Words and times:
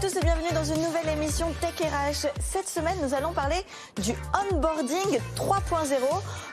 Tous 0.00 0.16
et 0.16 0.20
bienvenue 0.20 0.48
dans 0.54 0.64
une 0.64 0.80
nouvelle 0.82 1.10
émission 1.10 1.52
Tech 1.60 1.74
RH. 1.78 2.26
Cette 2.40 2.68
semaine, 2.68 2.96
nous 3.02 3.12
allons 3.12 3.34
parler 3.34 3.62
du 4.02 4.12
onboarding 4.50 5.18
3.0. 5.36 5.92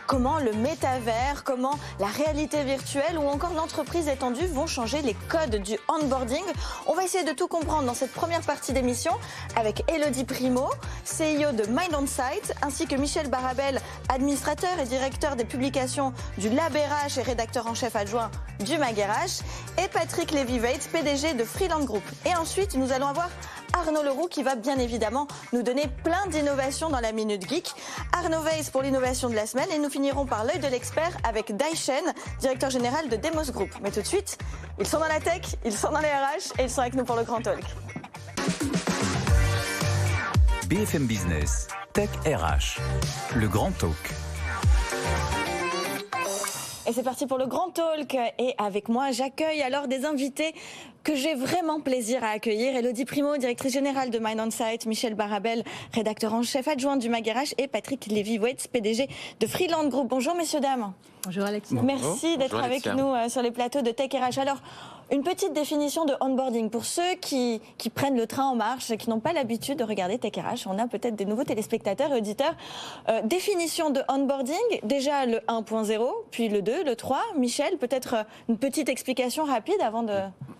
Comment 0.05 0.39
le 0.39 0.51
métavers, 0.51 1.43
comment 1.45 1.77
la 1.99 2.07
réalité 2.07 2.63
virtuelle 2.63 3.17
ou 3.17 3.27
encore 3.27 3.53
l'entreprise 3.53 4.09
étendue 4.09 4.45
vont 4.47 4.67
changer 4.67 5.01
les 5.01 5.13
codes 5.29 5.57
du 5.57 5.77
onboarding. 5.87 6.43
On 6.87 6.93
va 6.93 7.03
essayer 7.03 7.23
de 7.23 7.31
tout 7.31 7.47
comprendre 7.47 7.83
dans 7.83 7.93
cette 7.93 8.11
première 8.11 8.41
partie 8.41 8.73
d'émission 8.73 9.13
avec 9.55 9.83
Elodie 9.89 10.25
Primo, 10.25 10.69
CEO 11.05 11.51
de 11.53 11.67
Mind 11.67 11.95
on 11.97 12.07
Site, 12.07 12.53
ainsi 12.61 12.85
que 12.85 12.95
Michel 12.95 13.29
Barabel, 13.29 13.79
administrateur 14.09 14.77
et 14.79 14.85
directeur 14.85 15.37
des 15.37 15.45
publications 15.45 16.13
du 16.37 16.49
Lab 16.49 16.73
RH 16.73 17.19
et 17.19 17.23
rédacteur 17.23 17.67
en 17.67 17.75
chef 17.75 17.95
adjoint 17.95 18.31
du 18.61 18.77
Mag 18.77 18.97
RH, 18.97 19.43
et 19.83 19.87
Patrick 19.89 20.31
Lévy-Vates, 20.31 20.89
PDG 20.91 21.33
de 21.33 21.43
Freeland 21.43 21.83
Group. 21.83 22.03
Et 22.25 22.35
ensuite, 22.35 22.75
nous 22.75 22.91
allons 22.91 23.07
avoir 23.07 23.29
Arnaud 23.77 24.03
Leroux 24.03 24.27
qui 24.27 24.43
va 24.43 24.55
bien 24.55 24.77
évidemment 24.77 25.27
nous 25.53 25.61
donner 25.61 25.87
plein 26.03 26.25
d'innovations 26.27 26.89
dans 26.89 26.99
la 26.99 27.11
Minute 27.11 27.47
Geek. 27.47 27.71
Arnaud 28.11 28.41
Weiss 28.41 28.69
pour 28.69 28.81
l'innovation 28.81 29.29
de 29.29 29.35
la 29.35 29.45
semaine 29.45 29.69
et 29.73 29.79
nous 29.79 29.89
finirons 29.89 30.25
par 30.25 30.43
l'œil 30.43 30.59
de 30.59 30.67
l'expert 30.67 31.15
avec 31.23 31.55
Daishen, 31.55 32.03
directeur 32.39 32.69
général 32.69 33.09
de 33.09 33.15
Demos 33.15 33.51
Group. 33.51 33.69
Mais 33.81 33.91
tout 33.91 34.01
de 34.01 34.07
suite, 34.07 34.37
ils 34.79 34.87
sont 34.87 34.99
dans 34.99 35.07
la 35.07 35.19
tech, 35.19 35.55
ils 35.63 35.73
sont 35.73 35.91
dans 35.91 35.99
les 35.99 36.07
RH 36.07 36.59
et 36.59 36.63
ils 36.63 36.69
sont 36.69 36.81
avec 36.81 36.95
nous 36.95 37.03
pour 37.03 37.15
le 37.15 37.23
Grand 37.23 37.41
Talk. 37.41 37.63
BFM 40.67 41.05
Business, 41.05 41.67
Tech 41.93 42.09
RH, 42.25 42.79
le 43.35 43.47
Grand 43.47 43.71
Talk. 43.71 44.26
Et 46.87 46.93
c'est 46.93 47.03
parti 47.03 47.27
pour 47.27 47.37
le 47.37 47.47
grand 47.47 47.69
talk. 47.69 48.15
Et 48.39 48.55
avec 48.57 48.87
moi, 48.87 49.11
j'accueille 49.11 49.61
alors 49.61 49.89
des 49.89 50.05
invités 50.05 50.55
que 51.03 51.15
j'ai 51.15 51.35
vraiment 51.35 51.81
plaisir 51.81 52.23
à 52.23 52.29
accueillir. 52.29 52.77
Elodie 52.77 53.03
Primo, 53.03 53.35
directrice 53.35 53.73
générale 53.73 54.09
de 54.09 54.19
Mind 54.19 54.39
on 54.39 54.49
Site, 54.49 54.85
Michel 54.85 55.13
Barabel, 55.13 55.65
rédacteur 55.93 56.33
en 56.33 56.43
chef 56.43 56.65
adjoint 56.69 56.95
du 56.95 57.09
Magarach 57.09 57.53
et 57.57 57.67
Patrick 57.67 58.05
Lévy-Wetz, 58.07 58.67
PDG 58.67 59.09
de 59.41 59.47
Freeland 59.47 59.89
Group. 59.89 60.07
Bonjour 60.07 60.33
messieurs, 60.35 60.61
dames. 60.61 60.93
Bonjour 61.25 61.43
Alexis. 61.43 61.75
Merci 61.75 62.37
d'être 62.37 62.55
avec 62.55 62.85
nous 62.85 63.13
euh, 63.13 63.27
sur 63.27 63.41
les 63.41 63.51
plateaux 63.51 63.81
de 63.81 63.91
Tech 63.91 64.09
RH. 64.13 64.39
Alors, 64.39 64.61
une 65.11 65.23
petite 65.23 65.53
définition 65.53 66.05
de 66.05 66.13
onboarding 66.19 66.69
pour 66.69 66.85
ceux 66.85 67.15
qui, 67.21 67.61
qui 67.77 67.89
prennent 67.89 68.17
le 68.17 68.27
train 68.27 68.45
en 68.45 68.55
marche, 68.55 68.95
qui 68.97 69.09
n'ont 69.09 69.19
pas 69.19 69.33
l'habitude 69.33 69.77
de 69.79 69.83
regarder 69.83 70.17
Tech. 70.17 70.33
On 70.67 70.77
a 70.77 70.87
peut-être 70.87 71.15
des 71.15 71.25
nouveaux 71.25 71.43
téléspectateurs 71.43 72.11
et 72.11 72.17
auditeurs. 72.17 72.55
Euh, 73.09 73.21
définition 73.23 73.89
de 73.89 74.01
onboarding, 74.09 74.55
déjà 74.83 75.25
le 75.25 75.37
1.0, 75.47 76.09
puis 76.31 76.49
le 76.49 76.61
2, 76.61 76.83
le 76.83 76.95
3. 76.95 77.19
Michel, 77.37 77.77
peut-être 77.77 78.15
euh, 78.15 78.23
une 78.49 78.57
petite 78.57 78.89
explication 78.89 79.45
rapide 79.45 79.81
avant 79.81 80.03
de 80.03 80.13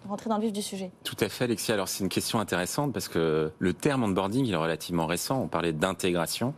rentrer 0.07 0.29
dans 0.29 0.37
le 0.37 0.43
vif 0.43 0.53
du 0.53 0.61
sujet. 0.61 0.91
Tout 1.03 1.15
à 1.19 1.29
fait, 1.29 1.45
Alexis. 1.45 1.71
Alors, 1.71 1.87
c'est 1.87 2.03
une 2.03 2.09
question 2.09 2.39
intéressante 2.39 2.93
parce 2.93 3.07
que 3.07 3.51
le 3.57 3.73
terme 3.73 4.03
onboarding, 4.03 4.45
il 4.45 4.53
est 4.53 4.57
relativement 4.57 5.05
récent. 5.05 5.41
On 5.41 5.47
parlait 5.47 5.73
d'intégration. 5.73 6.53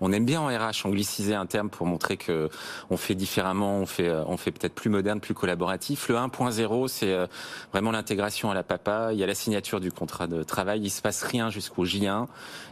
On 0.00 0.12
aime 0.12 0.24
bien 0.24 0.40
en 0.40 0.46
RH 0.46 0.86
angliciser 0.86 1.34
un 1.34 1.46
terme 1.46 1.70
pour 1.70 1.86
montrer 1.86 2.16
que 2.16 2.48
on 2.90 2.96
fait 2.96 3.14
différemment, 3.14 3.78
on 3.78 3.86
fait, 3.86 4.10
on 4.10 4.36
fait 4.36 4.50
peut-être 4.50 4.74
plus 4.74 4.90
moderne, 4.90 5.20
plus 5.20 5.34
collaboratif. 5.34 6.08
Le 6.08 6.16
1.0, 6.16 6.88
c'est 6.88 7.12
euh, 7.12 7.26
vraiment 7.72 7.90
l'intégration 7.90 8.50
à 8.50 8.54
la 8.54 8.62
papa. 8.62 9.10
Il 9.12 9.18
y 9.18 9.24
a 9.24 9.26
la 9.26 9.34
signature 9.34 9.80
du 9.80 9.92
contrat 9.92 10.26
de 10.26 10.42
travail. 10.42 10.80
Il 10.82 10.90
se 10.90 11.02
passe 11.02 11.22
rien 11.22 11.50
jusqu'au 11.50 11.84
J1. 11.84 12.26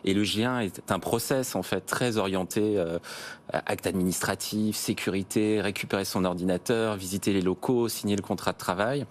Et 0.04 0.14
le 0.14 0.22
J1 0.22 0.64
est 0.64 0.90
un 0.90 0.98
process, 0.98 1.54
en 1.54 1.62
fait, 1.62 1.80
très 1.82 2.16
orienté 2.16 2.78
euh, 2.78 2.98
acte 3.52 3.86
administratif, 3.86 4.76
sécurité, 4.76 5.60
récupérer 5.60 6.04
son 6.04 6.24
ordinateur, 6.24 6.96
visiter 6.96 7.32
les 7.32 7.42
locaux, 7.42 7.88
signer 7.88 8.16
le 8.16 8.22
contrat 8.22 8.52
de 8.52 8.58
travail. 8.58 9.06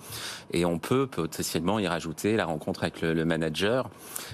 Et 0.52 0.66
on 0.66 0.80
peut 0.80 1.08
potentiellement 1.10 1.80
y 1.80 1.88
rajouter 1.88 2.36
la 2.36 2.46
rencontre 2.46 2.84
avec 2.84 3.02
le, 3.02 3.26
manager. 3.26 3.90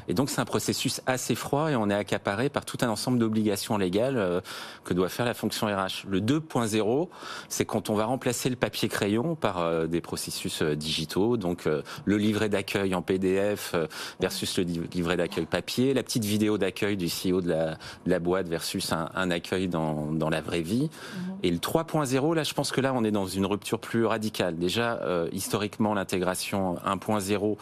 Et 0.07 0.13
donc 0.13 0.29
c'est 0.29 0.39
un 0.39 0.45
processus 0.45 1.01
assez 1.05 1.35
froid 1.35 1.71
et 1.71 1.75
on 1.75 1.89
est 1.89 1.95
accaparé 1.95 2.49
par 2.49 2.65
tout 2.65 2.77
un 2.81 2.89
ensemble 2.89 3.19
d'obligations 3.19 3.77
légales 3.77 4.17
euh, 4.17 4.41
que 4.83 4.93
doit 4.93 5.09
faire 5.09 5.25
la 5.25 5.33
fonction 5.33 5.67
RH. 5.67 6.05
Le 6.07 6.21
2.0, 6.21 7.09
c'est 7.49 7.65
quand 7.65 7.89
on 7.89 7.95
va 7.95 8.05
remplacer 8.05 8.49
le 8.49 8.55
papier 8.55 8.87
crayon 8.87 9.35
par 9.35 9.59
euh, 9.59 9.87
des 9.87 10.01
processus 10.01 10.61
euh, 10.61 10.75
digitaux, 10.75 11.37
donc 11.37 11.67
le 12.05 12.17
livret 12.17 12.49
d'accueil 12.49 12.93
en 12.95 13.01
PDF 13.01 13.75
versus 14.19 14.57
le 14.57 14.63
livret 14.63 15.17
d'accueil 15.17 15.45
papier, 15.45 15.93
la 15.93 16.03
petite 16.03 16.25
vidéo 16.25 16.57
d'accueil 16.57 16.97
du 16.97 17.07
CEO 17.07 17.41
de 17.41 17.49
la, 17.49 17.77
de 18.05 18.17
boîte 18.19 18.47
versus 18.47 18.91
un, 18.91 19.31
accueil 19.31 19.67
dans, 19.67 20.11
dans, 20.11 20.29
la 20.29 20.41
vraie 20.41 20.61
vie. 20.61 20.89
Et 21.45 21.51
le 21.51 21.59
3.0, 21.59 22.33
là, 22.33 22.41
je 22.41 22.55
pense 22.55 22.71
que 22.71 22.81
là, 22.81 22.91
on 22.95 23.03
est 23.03 23.11
dans 23.11 23.27
une 23.27 23.45
rupture 23.45 23.77
plus 23.77 24.03
radicale. 24.03 24.57
Déjà, 24.57 24.99
historiquement, 25.31 25.93
l'intégration 25.93 26.77
1.0, 26.77 27.57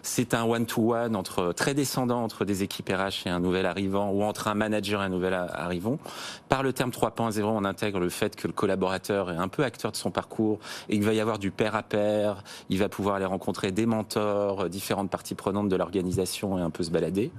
c'est 0.00 0.32
un 0.32 0.44
one-to-one 0.44 1.14
entre 1.14 1.52
très 1.52 1.74
descendant 1.74 2.22
entre 2.22 2.46
des 2.46 2.62
équipes 2.62 2.88
RH 2.88 3.26
et 3.26 3.28
un 3.28 3.40
nouvel 3.40 3.66
arrivant 3.66 4.10
ou 4.10 4.22
entre 4.22 4.48
un 4.48 4.54
manager 4.54 5.02
et 5.02 5.04
un 5.04 5.10
nouvel 5.10 5.34
arrivant. 5.34 5.98
Par 6.48 6.62
le 6.62 6.72
terme 6.72 6.88
3.0, 6.88 7.42
on 7.42 7.66
intègre 7.66 8.00
le 8.00 8.08
fait 8.08 8.36
que 8.36 8.46
le 8.46 8.54
collaborateur 8.54 9.30
est 9.30 9.36
un 9.36 9.48
peu 9.48 9.64
acteur 9.64 9.92
de 9.92 9.98
son 9.98 10.10
parcours 10.10 10.58
et 10.88 10.94
qu'il 10.94 11.04
va 11.04 11.12
y 11.12 11.20
avoir 11.20 11.38
du 11.38 11.50
pair 11.50 11.76
à 11.76 11.82
pair. 11.82 12.42
Il 12.70 12.78
va 12.78 12.88
pouvoir 12.88 13.16
aller 13.16 13.26
rencontrer 13.26 13.70
des 13.70 13.84
mentors, 13.84 14.70
différentes 14.70 15.10
parties 15.10 15.34
prenantes 15.34 15.68
de 15.68 15.76
l'organisation 15.76 16.58
et 16.58 16.62
un 16.62 16.70
peu 16.70 16.84
se 16.84 16.90
balader. 16.90 17.30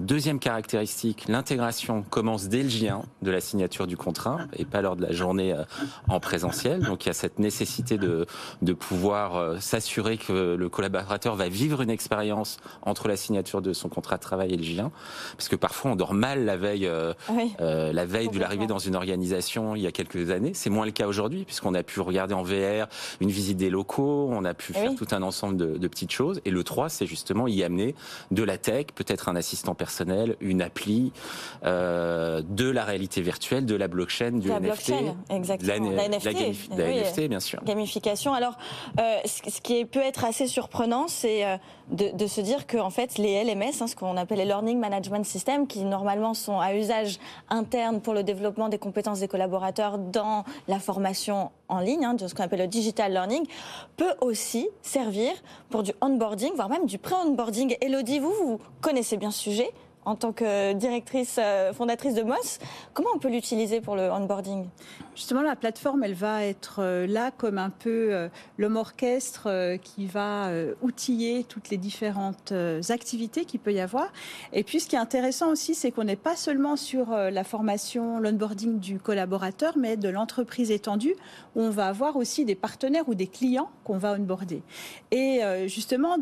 Deuxième 0.00 0.40
caractéristique, 0.40 1.28
l'intégration 1.28 2.02
commence 2.02 2.48
dès 2.48 2.64
le 2.64 2.70
J1 2.70 3.02
de 3.22 3.30
la 3.30 3.40
signature 3.40 3.86
du 3.86 3.96
contrat 3.96 4.38
et 4.56 4.64
pas 4.64 4.82
lors 4.82 4.96
de 4.96 5.02
la 5.02 5.12
journée 5.12 5.27
euh, 5.38 5.64
en 6.08 6.20
présentiel. 6.20 6.80
Donc 6.80 7.04
il 7.04 7.08
y 7.08 7.10
a 7.10 7.14
cette 7.14 7.38
nécessité 7.38 7.98
de, 7.98 8.26
de 8.62 8.72
pouvoir 8.72 9.36
euh, 9.36 9.58
s'assurer 9.60 10.16
que 10.16 10.54
le 10.54 10.68
collaborateur 10.68 11.36
va 11.36 11.48
vivre 11.48 11.82
une 11.82 11.90
expérience 11.90 12.58
entre 12.82 13.08
la 13.08 13.16
signature 13.16 13.62
de 13.62 13.72
son 13.72 13.88
contrat 13.88 14.16
de 14.16 14.22
travail 14.22 14.52
et 14.52 14.56
le 14.56 14.62
J1, 14.62 14.90
parce 15.36 15.48
que 15.48 15.56
parfois 15.56 15.92
on 15.92 15.96
dort 15.96 16.14
mal 16.14 16.44
la 16.44 16.56
veille, 16.56 16.86
euh, 16.86 17.12
oui, 17.30 17.54
euh, 17.60 17.92
la 17.92 18.06
veille 18.06 18.28
de 18.28 18.38
l'arrivée 18.38 18.66
dans 18.66 18.78
une 18.78 18.96
organisation 18.96 19.74
il 19.74 19.82
y 19.82 19.86
a 19.86 19.92
quelques 19.92 20.30
années. 20.30 20.52
C'est 20.54 20.70
moins 20.70 20.86
le 20.86 20.92
cas 20.92 21.06
aujourd'hui, 21.06 21.44
puisqu'on 21.44 21.74
a 21.74 21.82
pu 21.82 22.00
regarder 22.00 22.34
en 22.34 22.42
VR 22.42 22.88
une 23.20 23.30
visite 23.30 23.56
des 23.56 23.70
locaux, 23.70 24.28
on 24.30 24.44
a 24.44 24.54
pu 24.54 24.72
faire 24.72 24.90
oui. 24.90 24.96
tout 24.96 25.08
un 25.12 25.22
ensemble 25.22 25.56
de, 25.56 25.78
de, 25.78 25.88
petites 25.88 26.12
choses. 26.12 26.40
Et 26.44 26.50
le 26.50 26.64
3, 26.64 26.88
c'est 26.88 27.06
justement 27.06 27.46
y 27.48 27.62
amener 27.62 27.94
de 28.30 28.42
la 28.42 28.58
tech, 28.58 28.86
peut-être 28.94 29.28
un 29.28 29.36
assistant 29.36 29.74
personnel, 29.74 30.36
une 30.40 30.62
appli, 30.62 31.12
euh, 31.64 32.42
de 32.48 32.68
la 32.70 32.84
réalité 32.84 33.20
virtuelle, 33.20 33.66
de 33.66 33.74
la 33.74 33.88
blockchain, 33.88 34.32
du 34.32 34.48
la 34.48 34.60
NFT, 34.60 34.88
blockchain, 34.88 35.16
exactement. 35.30 35.90
la, 35.90 36.08
la, 36.08 36.08
NFT, 36.08 36.24
la, 36.24 36.32
gamif 36.32 36.68
la 36.70 36.84
oui, 36.84 37.00
NFT, 37.00 37.20
bien 37.28 37.40
sûr. 37.40 37.62
Gamification. 37.64 38.32
Alors, 38.32 38.56
euh, 39.00 39.18
ce 39.24 39.60
qui 39.60 39.84
peut 39.84 40.00
être 40.00 40.24
assez 40.24 40.46
surprenant, 40.46 41.08
c'est 41.08 41.44
euh, 41.44 41.56
de, 41.90 42.16
de, 42.16 42.26
se 42.26 42.40
dire 42.40 42.66
que 42.66 42.76
en 42.76 42.90
fait, 42.90 43.18
les 43.18 43.44
LMS, 43.44 43.80
hein, 43.80 43.86
ce 43.86 43.96
qu'on 43.96 44.16
appelle 44.16 44.38
les 44.38 44.44
Learning 44.44 44.78
Management 44.78 45.24
Systems, 45.24 45.66
qui 45.66 45.84
normalement 45.84 46.34
sont 46.34 46.60
à 46.60 46.74
usage 46.74 47.18
interne 47.48 48.00
pour 48.00 48.14
le 48.14 48.22
développement 48.22 48.68
des 48.68 48.78
compétences 48.78 49.20
des 49.20 49.28
collaborateurs 49.28 49.98
dans 49.98 50.44
la 50.66 50.78
formation 50.78 51.50
en 51.68 51.80
ligne, 51.80 52.04
hein, 52.04 52.16
ce 52.18 52.34
qu'on 52.34 52.44
appelle 52.44 52.60
le 52.60 52.66
digital 52.66 53.12
learning, 53.12 53.44
peut 53.96 54.14
aussi 54.20 54.68
servir 54.82 55.32
pour 55.70 55.82
du 55.82 55.92
onboarding, 56.00 56.52
voire 56.54 56.68
même 56.68 56.86
du 56.86 56.98
pré-onboarding. 56.98 57.76
Elodie, 57.80 58.18
vous, 58.18 58.32
vous 58.32 58.58
connaissez 58.80 59.16
bien 59.16 59.30
ce 59.30 59.40
sujet 59.40 59.70
en 60.08 60.16
tant 60.16 60.32
que 60.32 60.72
directrice 60.72 61.36
euh, 61.38 61.74
fondatrice 61.74 62.14
de 62.14 62.22
MOS. 62.22 62.58
Comment 62.94 63.10
on 63.14 63.18
peut 63.18 63.28
l'utiliser 63.28 63.82
pour 63.82 63.94
le 63.94 64.10
onboarding? 64.10 64.66
Justement, 65.14 65.42
la 65.42 65.54
plateforme, 65.54 66.02
elle 66.02 66.14
va 66.14 66.46
être 66.46 66.78
euh, 66.78 67.06
là 67.06 67.30
comme 67.30 67.58
un 67.58 67.68
peu 67.68 68.08
euh, 68.14 68.28
l'homme 68.56 68.76
orchestre 68.76 69.76
qui 69.82 70.06
va 70.06 70.50
outiller 70.80 71.44
toutes 71.44 71.68
les 71.68 71.76
différentes 71.76 72.52
activités 72.88 73.44
qu'il 73.44 73.60
peut 73.60 73.72
y 73.72 73.80
avoir. 73.80 74.10
Et 74.52 74.64
puis, 74.64 74.80
ce 74.80 74.88
qui 74.88 74.96
est 74.96 74.98
intéressant 74.98 75.50
aussi, 75.50 75.74
c'est 75.74 75.90
qu'on 75.90 76.04
n'est 76.04 76.16
pas 76.16 76.36
seulement 76.36 76.76
sur 76.76 77.10
la 77.10 77.44
formation, 77.44 78.18
l'onboarding 78.18 78.78
du 78.78 78.98
collaborateur, 78.98 79.76
mais 79.76 79.96
de 79.96 80.08
l'entreprise 80.08 80.70
étendue, 80.70 81.14
où 81.54 81.62
on 81.62 81.70
va 81.70 81.88
avoir 81.88 82.16
aussi 82.16 82.44
des 82.44 82.54
partenaires 82.54 83.08
ou 83.08 83.14
des 83.14 83.26
clients 83.26 83.70
qu'on 83.84 83.98
va 83.98 84.12
onboarder. 84.12 84.62
Et 85.10 85.40
justement, 85.66 86.16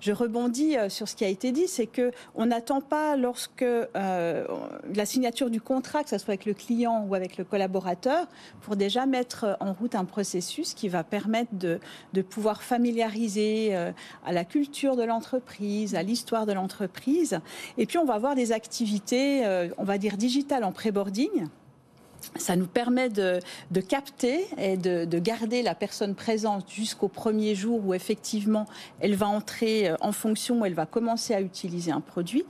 je 0.00 0.12
rebondis 0.12 0.76
sur 0.88 1.08
ce 1.08 1.16
qui 1.16 1.24
a 1.24 1.28
été 1.28 1.52
dit, 1.52 1.68
c'est 1.68 1.86
que 1.86 2.10
on 2.34 2.46
n'attend 2.46 2.80
pas 2.80 3.16
lorsque 3.22 3.62
euh, 3.62 4.46
la 4.94 5.06
signature 5.06 5.48
du 5.48 5.60
contrat, 5.60 6.02
que 6.02 6.10
ce 6.10 6.18
soit 6.18 6.30
avec 6.30 6.44
le 6.44 6.52
client 6.52 7.06
ou 7.08 7.14
avec 7.14 7.38
le 7.38 7.44
collaborateur, 7.44 8.26
pour 8.60 8.76
déjà 8.76 9.06
mettre 9.06 9.56
en 9.60 9.72
route 9.72 9.94
un 9.94 10.04
processus 10.04 10.74
qui 10.74 10.88
va 10.88 11.04
permettre 11.04 11.52
de, 11.54 11.80
pouvoir 12.28 12.62
familiariser 12.62 13.74
euh, 13.74 13.92
à 14.26 14.32
la 14.32 14.44
culture 14.44 14.96
de 14.96 15.04
l'entreprise, 15.04 15.94
à 15.94 16.02
l'histoire 16.02 16.44
de 16.46 16.52
l'entreprise. 16.52 17.40
Et 17.78 17.86
puis, 17.86 17.98
on 17.98 18.04
va 18.04 18.14
avoir 18.14 18.34
des 18.34 18.52
activités, 18.52 19.46
euh, 19.46 19.68
on 19.78 19.84
va 19.84 19.98
dire 19.98 20.16
digitales 20.16 20.64
en 20.64 20.72
pré-boarding 20.72 21.46
ça 22.36 22.56
nous 22.56 22.66
permet 22.66 23.08
de, 23.08 23.40
capter 23.88 24.46
et 24.58 24.76
de, 24.76 25.18
garder 25.18 25.62
la 25.62 25.74
personne 25.74 26.14
présente 26.14 26.68
jusqu'au 26.70 27.08
premier 27.08 27.54
jour 27.54 27.80
où 27.84 27.94
effectivement 27.94 28.66
elle 29.00 29.14
va 29.14 29.28
entrer 29.28 29.88
euh, 29.88 29.96
en 30.00 30.12
fonction, 30.12 30.60
où 30.60 30.64
elle 30.64 30.74
va 30.74 30.86
commencer 30.86 31.34
à 31.34 31.40
utiliser 31.40 31.92
un 31.92 32.00
produit. 32.00 32.44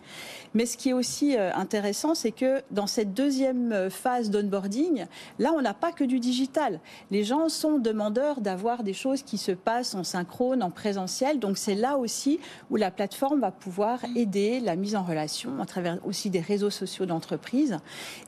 Mais 0.54 0.66
ce 0.66 0.76
qui 0.76 0.90
est 0.90 0.92
aussi 0.92 1.36
euh, 1.36 1.52
intéressant, 1.54 2.14
c'est 2.14 2.30
que 2.30 2.62
dans 2.70 2.86
cette 2.86 3.14
deuxième 3.14 3.72
euh, 3.72 3.90
phase 3.90 4.30
d'onboarding, 4.30 5.06
là, 5.38 5.52
on 5.56 5.62
n'a 5.62 5.74
pas 5.74 5.92
que 5.92 6.04
du 6.04 6.20
digital. 6.20 6.80
Les 7.10 7.24
gens 7.24 7.48
sont 7.48 7.78
demandeurs 7.78 8.40
d'avoir 8.40 8.82
des 8.82 8.92
choses 8.92 9.22
qui 9.22 9.38
se 9.38 9.52
passent 9.52 9.94
en 9.94 10.04
synchrone, 10.04 10.62
en 10.62 10.70
présentiel. 10.70 11.38
Donc 11.38 11.58
c'est 11.58 11.74
là 11.74 11.96
aussi 11.96 12.38
où 12.70 12.76
la 12.76 12.90
plateforme 12.90 13.40
va 13.40 13.50
pouvoir 13.50 14.00
aider 14.16 14.60
la 14.60 14.76
mise 14.76 14.96
en 14.96 15.02
relation 15.02 15.60
à 15.60 15.66
travers 15.66 15.98
aussi 16.04 16.30
des 16.30 16.40
réseaux 16.40 16.70
sociaux 16.70 17.06
d'entreprise 17.06 17.78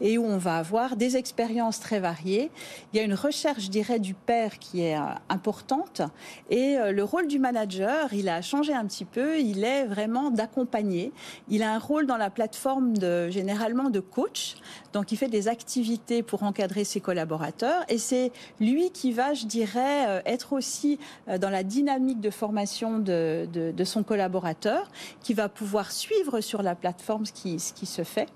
et 0.01 0.19
où 0.19 0.25
on 0.25 0.39
va 0.39 0.57
avoir 0.57 0.97
des 0.97 1.17
expériences 1.17 1.34
très 1.81 2.01
variées. 2.01 2.51
Il 2.93 2.97
y 2.99 3.01
a 3.01 3.03
une 3.03 3.15
recherche, 3.15 3.65
je 3.65 3.71
dirais, 3.71 3.99
du 3.99 4.15
père 4.15 4.59
qui 4.59 4.83
est 4.83 4.97
euh, 4.97 5.03
importante 5.29 6.03
et 6.51 6.77
le 6.91 7.05
rôle 7.05 7.27
du 7.27 7.39
manager, 7.39 8.13
il 8.13 8.29
a 8.29 8.43
changé 8.43 8.73
un 8.73 8.85
petit 8.87 9.05
peu. 9.05 9.39
Il 9.39 9.65
est 9.65 9.85
vraiment 9.85 10.31
d'accompagner. 10.31 11.13
Il 11.49 11.63
a 11.63 11.73
un 11.73 11.79
rôle 11.79 12.07
dans 12.07 12.17
la 12.17 12.31
plateforme 12.31 12.95
généralement 13.31 13.91
de 13.91 14.01
coach. 14.01 14.57
Donc, 14.93 15.13
il 15.13 15.17
fait 15.17 15.29
des 15.29 15.49
activités 15.49 16.23
pour 16.23 16.43
encadrer 16.43 16.85
ses 16.85 17.01
collaborateurs. 17.01 17.83
Et 17.89 17.99
c'est 17.99 18.31
lui 18.61 18.91
qui 18.91 19.13
va, 19.13 19.35
je 19.35 19.47
dirais, 19.47 20.07
euh, 20.09 20.21
être 20.25 20.53
aussi 20.53 20.99
euh, 21.29 21.39
dans 21.39 21.51
la 21.51 21.63
dynamique 21.63 22.21
de 22.21 22.31
formation 22.31 22.99
de, 22.99 23.73
son 23.85 24.03
collaborateur, 24.03 24.91
qui 25.21 25.35
va 25.35 25.49
pouvoir 25.49 25.93
suivre 25.93 26.41
sur 26.41 26.63
la 26.63 26.75
plateforme 26.75 27.27
ce 27.27 27.33
qui, 27.33 27.59
se 27.59 28.05
fait. 28.05 28.29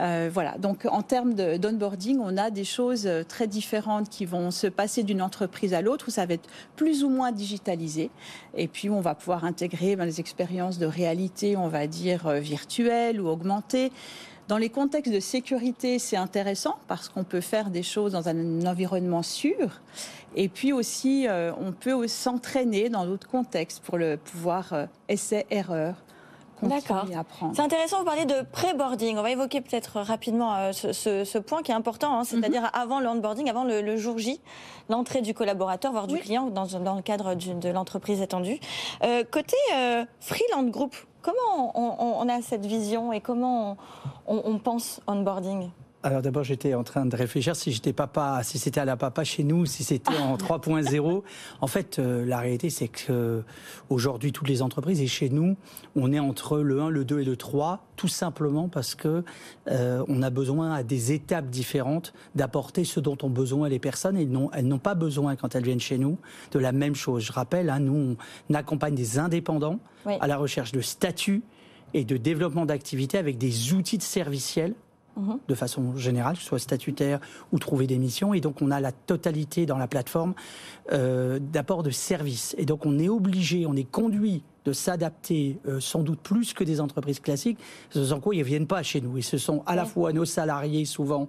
Euh, 0.00 0.30
voilà. 0.32 0.56
Donc, 0.58 0.86
en 0.90 1.02
termes 1.02 1.34
d'onboarding, 1.34 2.18
on 2.20 2.36
a 2.36 2.43
des 2.50 2.64
choses 2.64 3.08
très 3.28 3.46
différentes 3.46 4.08
qui 4.08 4.24
vont 4.24 4.50
se 4.50 4.66
passer 4.66 5.02
d'une 5.02 5.22
entreprise 5.22 5.74
à 5.74 5.82
l'autre, 5.82 6.06
où 6.08 6.10
ça 6.10 6.26
va 6.26 6.34
être 6.34 6.48
plus 6.76 7.04
ou 7.04 7.08
moins 7.08 7.32
digitalisé. 7.32 8.10
Et 8.56 8.68
puis, 8.68 8.90
on 8.90 9.00
va 9.00 9.14
pouvoir 9.14 9.44
intégrer 9.44 9.96
ben, 9.96 10.04
les 10.04 10.20
expériences 10.20 10.78
de 10.78 10.86
réalité, 10.86 11.56
on 11.56 11.68
va 11.68 11.86
dire, 11.86 12.30
virtuelle 12.30 13.20
augmenter. 13.20 13.90
Dans 14.46 14.58
les 14.58 14.68
contextes 14.68 15.12
de 15.12 15.20
sécurité, 15.20 15.98
c'est 15.98 16.18
intéressant 16.18 16.76
parce 16.86 17.08
qu'on 17.08 17.24
peut 17.24 17.40
faire 17.40 17.70
des 17.70 17.82
choses 17.82 18.12
dans 18.12 18.28
un 18.28 18.66
environnement 18.66 19.22
sûr. 19.22 19.80
Et 20.36 20.50
puis 20.50 20.72
aussi, 20.72 21.26
euh, 21.26 21.52
on 21.58 21.72
peut 21.72 22.06
s'entraîner 22.06 22.90
dans 22.90 23.06
d'autres 23.06 23.28
contextes 23.28 23.82
pour 23.82 23.96
le 23.96 24.18
pouvoir 24.18 24.72
euh, 24.74 24.86
essai-erreur. 25.08 25.94
D'accord. 26.68 27.06
C'est 27.54 27.62
intéressant, 27.62 27.98
vous 27.98 28.04
parler 28.04 28.24
de 28.24 28.42
pré-boarding. 28.52 29.16
On 29.18 29.22
va 29.22 29.30
évoquer 29.30 29.60
peut-être 29.60 30.00
rapidement 30.00 30.54
euh, 30.56 30.72
ce, 30.72 31.38
point 31.38 31.62
qui 31.62 31.72
est 31.72 31.74
important, 31.74 32.18
hein, 32.18 32.24
c'est-à-dire 32.24 32.62
mhm. 32.62 32.70
avant 32.72 33.00
le 33.00 33.08
onboarding, 33.08 33.48
avant 33.48 33.64
le, 33.64 33.96
jour 33.96 34.18
J, 34.18 34.40
l'entrée 34.88 35.20
du 35.20 35.34
collaborateur, 35.34 35.92
voire 35.92 36.06
du 36.06 36.18
client 36.18 36.50
dans, 36.50 36.64
le 36.64 37.02
cadre 37.02 37.34
de 37.34 37.68
l'entreprise 37.68 38.20
étendue. 38.20 38.58
côté 39.30 39.56
Freeland 40.20 40.64
Group, 40.64 40.94
Comment 41.24 41.72
on, 42.20 42.28
a 42.28 42.42
cette 42.42 42.66
vision 42.66 43.10
et 43.10 43.22
comment 43.22 43.78
on, 44.26 44.58
pense 44.58 45.00
onboarding? 45.06 45.70
Alors 46.04 46.20
d'abord, 46.20 46.44
j'étais 46.44 46.74
en 46.74 46.84
train 46.84 47.06
de 47.06 47.16
réfléchir 47.16 47.56
si 47.56 47.72
j'étais 47.72 47.94
papa, 47.94 48.42
si 48.42 48.58
c'était 48.58 48.80
à 48.80 48.84
la 48.84 48.98
papa 48.98 49.24
chez 49.24 49.42
nous, 49.42 49.64
si 49.64 49.82
c'était 49.84 50.14
en 50.18 50.36
3.0. 50.36 51.22
En 51.62 51.66
fait, 51.66 51.98
euh, 51.98 52.26
la 52.26 52.40
réalité, 52.40 52.68
c'est 52.68 52.88
que 52.88 53.42
aujourd'hui, 53.88 54.30
toutes 54.30 54.48
les 54.48 54.60
entreprises 54.60 55.00
et 55.00 55.06
chez 55.06 55.30
nous, 55.30 55.56
on 55.96 56.12
est 56.12 56.18
entre 56.18 56.58
le 56.58 56.82
1, 56.82 56.90
le 56.90 57.06
2 57.06 57.20
et 57.20 57.24
le 57.24 57.38
3, 57.38 57.86
tout 57.96 58.08
simplement 58.08 58.68
parce 58.68 58.94
que 58.94 59.24
euh, 59.68 60.04
on 60.06 60.20
a 60.20 60.28
besoin 60.28 60.74
à 60.74 60.82
des 60.82 61.12
étapes 61.12 61.48
différentes 61.48 62.12
d'apporter 62.34 62.84
ce 62.84 63.00
dont 63.00 63.16
ont 63.22 63.30
besoin 63.30 63.70
les 63.70 63.78
personnes 63.78 64.18
et 64.18 64.26
non, 64.26 64.50
elles 64.52 64.68
n'ont 64.68 64.78
pas 64.78 64.94
besoin 64.94 65.36
quand 65.36 65.54
elles 65.54 65.64
viennent 65.64 65.80
chez 65.80 65.96
nous 65.96 66.18
de 66.52 66.58
la 66.58 66.72
même 66.72 66.94
chose. 66.94 67.22
Je 67.22 67.32
rappelle, 67.32 67.70
hein, 67.70 67.80
nous, 67.80 68.18
on 68.50 68.54
accompagne 68.54 68.94
des 68.94 69.18
indépendants 69.18 69.80
à 70.04 70.26
la 70.26 70.36
recherche 70.36 70.72
de 70.72 70.82
statut 70.82 71.42
et 71.94 72.04
de 72.04 72.18
développement 72.18 72.66
d'activités 72.66 73.16
avec 73.16 73.38
des 73.38 73.72
outils 73.72 73.96
de 73.96 74.02
serviciels 74.02 74.74
Mhm. 75.16 75.38
de 75.46 75.54
façon 75.54 75.96
générale, 75.96 76.34
que 76.34 76.40
ce 76.40 76.46
soit 76.46 76.58
statutaire 76.58 77.20
ou 77.52 77.58
trouver 77.58 77.86
des 77.86 77.98
missions. 77.98 78.34
Et 78.34 78.40
donc, 78.40 78.62
on 78.62 78.70
a 78.70 78.80
la 78.80 78.92
totalité 78.92 79.66
dans 79.66 79.78
la 79.78 79.86
plateforme 79.86 80.34
euh, 80.92 81.38
d'apport 81.38 81.82
de 81.82 81.90
services. 81.90 82.54
Et 82.58 82.64
donc, 82.64 82.84
on 82.86 82.98
est 82.98 83.08
obligé, 83.08 83.66
on 83.66 83.74
est 83.74 83.90
conduit 83.90 84.42
de 84.64 84.72
s'adapter 84.72 85.58
euh, 85.68 85.78
sans 85.78 86.02
doute 86.02 86.20
plus 86.20 86.54
que 86.54 86.64
des 86.64 86.80
entreprises 86.80 87.20
classiques, 87.20 87.58
sans 87.90 88.20
quoi? 88.20 88.34
Ils 88.34 88.38
ne 88.38 88.44
viennent 88.44 88.66
pas 88.66 88.82
chez 88.82 89.00
nous. 89.00 89.18
Et 89.18 89.22
ce 89.22 89.38
sont 89.38 89.62
à 89.66 89.76
la 89.76 89.84
fois 89.84 90.12
nos 90.12 90.24
salariés 90.24 90.84
souvent 90.84 91.28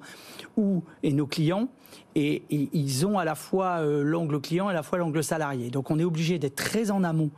ou 0.57 0.83
et 1.03 1.11
nos 1.11 1.27
clients. 1.27 1.67
Et, 2.15 2.43
ils 2.49 3.05
ont 3.05 3.19
à 3.19 3.25
la 3.25 3.35
fois 3.35 3.79
euh, 3.79 4.03
l'angle 4.03 4.39
client 4.39 4.69
et 4.69 4.71
à 4.71 4.75
la 4.75 4.83
fois 4.83 4.97
l'angle 4.97 5.23
salarié. 5.23 5.69
Donc 5.69 5.91
on 5.91 5.99
est 5.99 6.03
obligé 6.03 6.39
d'être 6.39 6.55
très 6.55 6.91
en 6.91 7.03
amont 7.03 7.29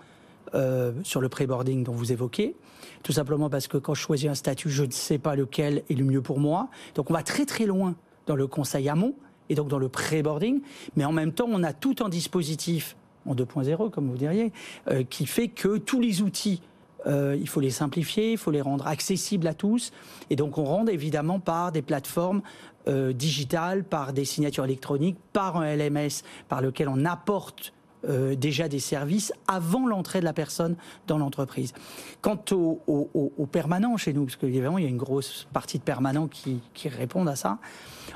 euh, 0.53 0.93
sur 1.03 1.21
le 1.21 1.29
pré-boarding 1.29 1.83
dont 1.83 1.93
vous 1.93 2.11
évoquez. 2.11 2.55
Tout 3.03 3.11
simplement 3.11 3.49
parce 3.49 3.67
que 3.67 3.77
quand 3.77 3.93
je 3.93 4.01
choisis 4.01 4.29
un 4.29 4.35
statut, 4.35 4.69
je 4.69 4.83
ne 4.83 4.91
sais 4.91 5.17
pas 5.17 5.35
lequel 5.35 5.83
est 5.89 5.93
le 5.93 6.05
mieux 6.05 6.21
pour 6.21 6.39
moi. 6.39 6.69
Donc 6.95 7.09
on 7.09 7.13
va 7.13 7.23
très 7.23 7.45
très 7.45 7.65
loin 7.65 7.95
dans 8.27 8.35
le 8.35 8.47
conseil 8.47 8.89
amont 8.89 9.15
et 9.49 9.55
donc 9.55 9.67
dans 9.67 9.79
le 9.79 9.89
pré-boarding. 9.89 10.61
Mais 10.95 11.05
en 11.05 11.11
même 11.11 11.31
temps, 11.31 11.47
on 11.49 11.63
a 11.63 11.73
tout 11.73 11.95
un 12.01 12.09
dispositif 12.09 12.95
en 13.25 13.35
2.0, 13.35 13.89
comme 13.89 14.09
vous 14.09 14.17
diriez, 14.17 14.53
euh, 14.89 15.03
qui 15.03 15.25
fait 15.25 15.49
que 15.49 15.77
tous 15.77 15.99
les 15.99 16.21
outils 16.21 16.61
euh, 17.05 17.37
il 17.39 17.47
faut 17.47 17.61
les 17.61 17.69
simplifier, 17.69 18.31
il 18.33 18.37
faut 18.37 18.51
les 18.51 18.61
rendre 18.61 18.85
accessibles 18.87 19.47
à 19.47 19.53
tous. 19.53 19.91
Et 20.29 20.35
donc 20.35 20.57
on 20.57 20.65
rend 20.65 20.87
évidemment 20.87 21.39
par 21.39 21.71
des 21.71 21.81
plateformes 21.81 22.41
digitales, 23.13 23.83
par 23.83 24.13
des 24.13 24.23
signatures 24.23 24.63
électroniques, 24.63 25.17
par 25.33 25.57
un 25.57 25.75
LMS 25.75 26.23
par 26.47 26.61
lequel 26.61 26.87
on 26.87 27.03
apporte 27.03 27.73
euh, 28.07 28.35
déjà 28.35 28.67
des 28.67 28.79
services 28.79 29.33
avant 29.47 29.87
l'entrée 29.87 30.19
de 30.19 30.25
la 30.25 30.33
personne 30.33 30.75
dans 31.07 31.17
l'entreprise. 31.17 31.73
Quant 32.21 32.39
aux, 32.51 33.47
permanents 33.51 33.97
chez 33.97 34.13
nous, 34.13 34.25
parce 34.25 34.35
qu'évidemment 34.35 34.77
il 34.77 34.83
y 34.83 34.87
a 34.87 34.89
une 34.89 34.97
grosse 34.97 35.47
partie 35.53 35.77
de 35.77 35.83
permanents 35.83 36.27
qui, 36.27 36.61
répondent 36.85 37.29
à 37.29 37.35
ça, 37.35 37.57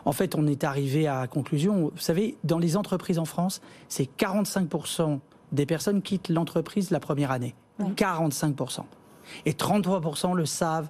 en 0.05 0.11
fait 0.11 0.35
on 0.35 0.47
est 0.47 0.63
arrivé 0.63 1.07
à 1.07 1.21
la 1.21 1.27
conclusion, 1.27 1.91
vous 1.93 2.01
savez, 2.01 2.37
dans 2.43 2.59
les 2.59 2.77
entreprises 2.77 3.19
en 3.19 3.25
France, 3.25 3.61
c'est 3.89 4.09
45% 4.17 5.19
des 5.51 5.65
personnes 5.65 6.01
quittent 6.01 6.29
l'entreprise 6.29 6.91
la 6.91 6.99
première 6.99 7.31
année. 7.31 7.55
45%. 7.79 8.81
Et 9.45 9.53
33% 9.53 10.35
le 10.35 10.45
savent 10.45 10.89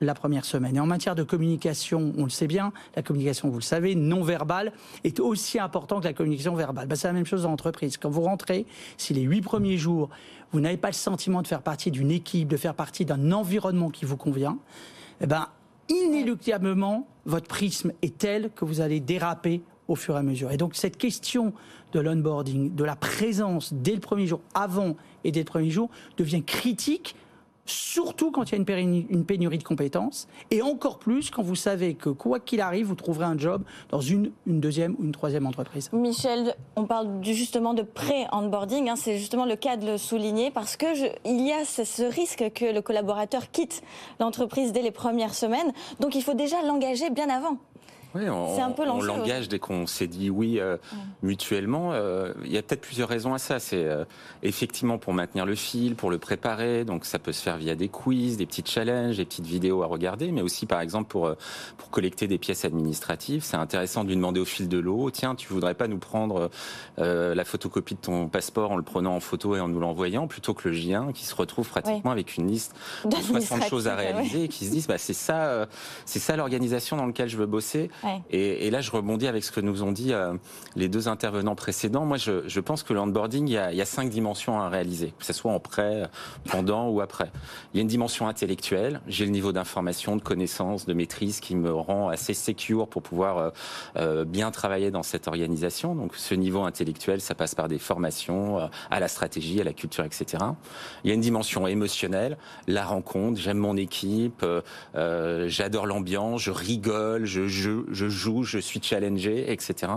la 0.00 0.14
première 0.14 0.44
semaine. 0.44 0.76
Et 0.76 0.80
en 0.80 0.86
matière 0.86 1.14
de 1.14 1.22
communication, 1.22 2.12
on 2.16 2.24
le 2.24 2.30
sait 2.30 2.46
bien, 2.46 2.72
la 2.96 3.02
communication, 3.02 3.48
vous 3.48 3.58
le 3.58 3.62
savez, 3.62 3.94
non 3.94 4.22
verbale 4.22 4.72
est 5.04 5.20
aussi 5.20 5.58
importante 5.58 6.02
que 6.02 6.08
la 6.08 6.14
communication 6.14 6.54
verbale. 6.54 6.86
Ben, 6.86 6.96
c'est 6.96 7.08
la 7.08 7.12
même 7.12 7.26
chose 7.26 7.42
dans 7.42 7.50
l'entreprise. 7.50 7.96
Quand 7.96 8.10
vous 8.10 8.22
rentrez, 8.22 8.66
si 8.96 9.14
les 9.14 9.22
huit 9.22 9.42
premiers 9.42 9.76
jours, 9.76 10.08
vous 10.52 10.60
n'avez 10.60 10.76
pas 10.76 10.88
le 10.88 10.94
sentiment 10.94 11.42
de 11.42 11.46
faire 11.46 11.62
partie 11.62 11.90
d'une 11.90 12.10
équipe, 12.10 12.48
de 12.48 12.56
faire 12.56 12.74
partie 12.74 13.04
d'un 13.04 13.32
environnement 13.32 13.90
qui 13.90 14.04
vous 14.04 14.16
convient, 14.16 14.58
eh 15.20 15.26
ben, 15.26 15.48
inéluctablement, 15.88 17.06
votre 17.26 17.48
prisme 17.48 17.92
est 18.02 18.16
tel 18.16 18.50
que 18.54 18.64
vous 18.64 18.80
allez 18.80 19.00
déraper 19.00 19.60
au 19.88 19.96
fur 19.96 20.14
et 20.14 20.18
à 20.18 20.22
mesure. 20.22 20.52
Et 20.52 20.56
donc 20.56 20.76
cette 20.76 20.96
question 20.96 21.52
de 21.92 22.00
l'onboarding, 22.00 22.74
de 22.74 22.84
la 22.84 22.96
présence 22.96 23.74
dès 23.74 23.94
le 23.94 24.00
premier 24.00 24.26
jour, 24.26 24.40
avant 24.54 24.96
et 25.24 25.32
dès 25.32 25.40
le 25.40 25.46
premier 25.46 25.70
jour, 25.70 25.90
devient 26.16 26.42
critique 26.42 27.16
surtout 27.70 28.30
quand 28.30 28.50
il 28.50 28.52
y 28.52 28.72
a 28.72 28.78
une, 28.78 29.24
pénurie 29.24 29.58
de 29.58 29.64
compétences, 29.64 30.28
et 30.50 30.62
encore 30.62 30.98
plus 30.98 31.30
quand 31.30 31.42
vous 31.42 31.54
savez 31.54 31.94
que 31.94 32.10
quoi 32.10 32.40
qu'il 32.40 32.60
arrive, 32.60 32.86
vous 32.86 32.94
trouverez 32.94 33.26
un 33.26 33.38
job 33.38 33.62
dans 33.90 34.00
une, 34.00 34.32
deuxième 34.46 34.96
ou 34.98 35.04
une 35.04 35.12
troisième 35.12 35.46
entreprise. 35.46 35.90
Michel, 35.92 36.54
on 36.76 36.84
parle 36.84 37.08
justement 37.22 37.74
de 37.74 37.82
pré-onboarding, 37.82 38.88
hein, 38.88 38.96
c'est 38.96 39.18
justement 39.18 39.44
le 39.44 39.56
cas 39.56 39.76
de 39.76 39.86
le 39.86 39.98
souligner, 39.98 40.50
parce 40.50 40.76
que 40.76 40.86
il 41.24 41.46
y 41.46 41.52
a 41.52 41.64
ce, 41.64 42.02
risque 42.02 42.52
que 42.54 42.72
le 42.72 42.82
collaborateur 42.82 43.50
quitte 43.50 43.82
l'entreprise 44.18 44.72
dès 44.72 44.82
les 44.82 44.90
premières 44.90 45.34
semaines, 45.34 45.72
donc 46.00 46.14
il 46.14 46.22
faut 46.22 46.34
déjà 46.34 46.62
l'engager 46.62 47.10
bien 47.10 47.28
avant. 47.28 47.58
Oui, 48.14 48.28
on, 48.28 48.60
un 48.60 48.70
peu 48.72 48.82
on 48.88 49.00
l'engage 49.00 49.48
dès 49.48 49.60
qu'on 49.60 49.86
s'est 49.86 50.08
dit 50.08 50.30
oui 50.30 50.58
euh, 50.58 50.76
mutuellement. 51.22 51.92
Euh, 51.92 52.32
il 52.44 52.52
y 52.52 52.58
a 52.58 52.62
peut-être 52.62 52.80
plusieurs 52.80 53.08
raisons 53.08 53.34
à 53.34 53.38
ça. 53.38 53.60
C'est 53.60 53.84
euh, 53.84 54.04
effectivement 54.42 54.98
pour 54.98 55.14
maintenir 55.14 55.46
le 55.46 55.54
fil, 55.54 55.94
pour 55.94 56.10
le 56.10 56.18
préparer. 56.18 56.84
Donc 56.84 57.04
ça 57.04 57.20
peut 57.20 57.32
se 57.32 57.42
faire 57.42 57.56
via 57.56 57.76
des 57.76 57.88
quiz, 57.88 58.36
des 58.36 58.46
petits 58.46 58.64
challenges, 58.66 59.18
des 59.18 59.24
petites 59.24 59.46
vidéos 59.46 59.82
à 59.82 59.86
regarder, 59.86 60.32
mais 60.32 60.42
aussi 60.42 60.66
par 60.66 60.80
exemple 60.80 61.08
pour 61.08 61.34
pour 61.76 61.90
collecter 61.90 62.26
des 62.26 62.38
pièces 62.38 62.64
administratives. 62.64 63.44
C'est 63.44 63.56
intéressant 63.56 64.02
de 64.02 64.08
lui 64.08 64.16
demander 64.16 64.40
au 64.40 64.44
fil 64.44 64.68
de 64.68 64.78
l'eau. 64.78 65.10
Tiens, 65.10 65.36
tu 65.36 65.52
voudrais 65.52 65.74
pas 65.74 65.86
nous 65.86 65.98
prendre 65.98 66.50
la 66.96 67.44
photocopie 67.44 67.94
de 67.94 68.00
ton 68.00 68.28
passeport 68.28 68.72
en 68.72 68.76
le 68.76 68.82
prenant 68.82 69.14
en 69.14 69.20
photo 69.20 69.56
et 69.56 69.60
en 69.60 69.68
nous 69.68 69.80
l'envoyant, 69.80 70.26
plutôt 70.26 70.54
que 70.54 70.68
le 70.68 70.74
J1 70.74 71.12
qui 71.12 71.24
se 71.24 71.34
retrouve 71.34 71.68
pratiquement 71.68 72.10
avec 72.10 72.36
une 72.36 72.48
liste 72.48 72.74
de 73.04 73.14
60 73.14 73.68
choses 73.68 73.86
à 73.86 73.94
réaliser 73.94 74.44
et 74.44 74.48
qui 74.48 74.66
se 74.66 74.70
disent 74.70 74.86
bah 74.88 74.98
c'est 74.98 75.12
ça, 75.12 75.68
c'est 76.04 76.18
ça 76.18 76.36
l'organisation 76.36 76.96
dans 76.96 77.06
laquelle 77.06 77.28
je 77.28 77.36
veux 77.36 77.46
bosser 77.46 77.90
Et, 78.30 78.70
là, 78.70 78.80
je 78.80 78.90
rebondis 78.90 79.26
avec 79.26 79.44
ce 79.44 79.52
que 79.52 79.60
nous 79.60 79.82
ont 79.82 79.92
dit 79.92 80.12
euh, 80.12 80.34
les 80.76 80.88
deux 80.88 81.08
intervenants 81.08 81.54
précédents. 81.54 82.04
Moi, 82.04 82.16
je, 82.16 82.48
je 82.48 82.60
pense 82.60 82.82
que 82.82 82.92
le 82.92 83.00
handboarding, 83.00 83.48
il 83.48 83.60
il 83.70 83.76
y, 83.76 83.82
a, 83.82 83.86
cinq 83.86 84.10
dimensions 84.10 84.60
à 84.60 84.68
réaliser, 84.68 85.12
que 85.18 85.24
ce 85.24 85.32
soit 85.32 85.52
en 85.52 85.60
prêt, 85.60 86.08
pendant 86.50 86.88
ou 86.88 87.00
après. 87.00 87.30
Il 87.72 87.76
y 87.76 87.80
a 87.80 87.82
une 87.82 87.88
dimension 87.88 88.28
intellectuelle. 88.28 89.00
J'ai 89.06 89.24
le 89.24 89.30
niveau 89.30 89.52
d'information, 89.52 90.16
de 90.16 90.22
connaissance, 90.22 90.86
de 90.86 90.94
maîtrise 90.94 91.40
qui 91.40 91.56
me 91.56 91.72
rend 91.72 92.08
assez 92.08 92.34
secure 92.34 92.88
pour 92.88 93.02
pouvoir 93.02 93.38
euh, 93.38 93.50
euh, 93.96 94.24
bien 94.24 94.50
travailler 94.50 94.90
dans 94.90 95.02
cette 95.02 95.28
organisation. 95.28 95.94
Donc, 95.94 96.14
ce 96.16 96.34
niveau 96.34 96.62
intellectuel, 96.62 97.20
ça 97.20 97.34
passe 97.34 97.54
par 97.54 97.68
des 97.68 97.78
formations 97.78 98.58
euh, 98.58 98.66
à 98.90 99.00
la 99.00 99.08
stratégie, 99.08 99.60
à 99.60 99.64
la 99.64 99.72
culture, 99.72 100.04
etc. 100.04 100.44
Il 101.04 101.08
y 101.08 101.10
a 101.10 101.14
une 101.14 101.20
dimension 101.20 101.66
émotionnelle, 101.66 102.38
la 102.66 102.84
rencontre. 102.84 103.40
J'aime 103.40 103.58
mon 103.58 103.76
équipe, 103.76 104.44
euh, 104.94 105.48
j'adore 105.48 105.86
l'ambiance, 105.86 106.42
je 106.42 106.50
rigole, 106.50 107.24
je, 107.24 107.46
je, 107.46 107.70
je 107.90 108.08
joue, 108.08 108.42
je 108.42 108.58
suis 108.58 108.80
challengé, 108.82 109.52
etc. 109.52 109.92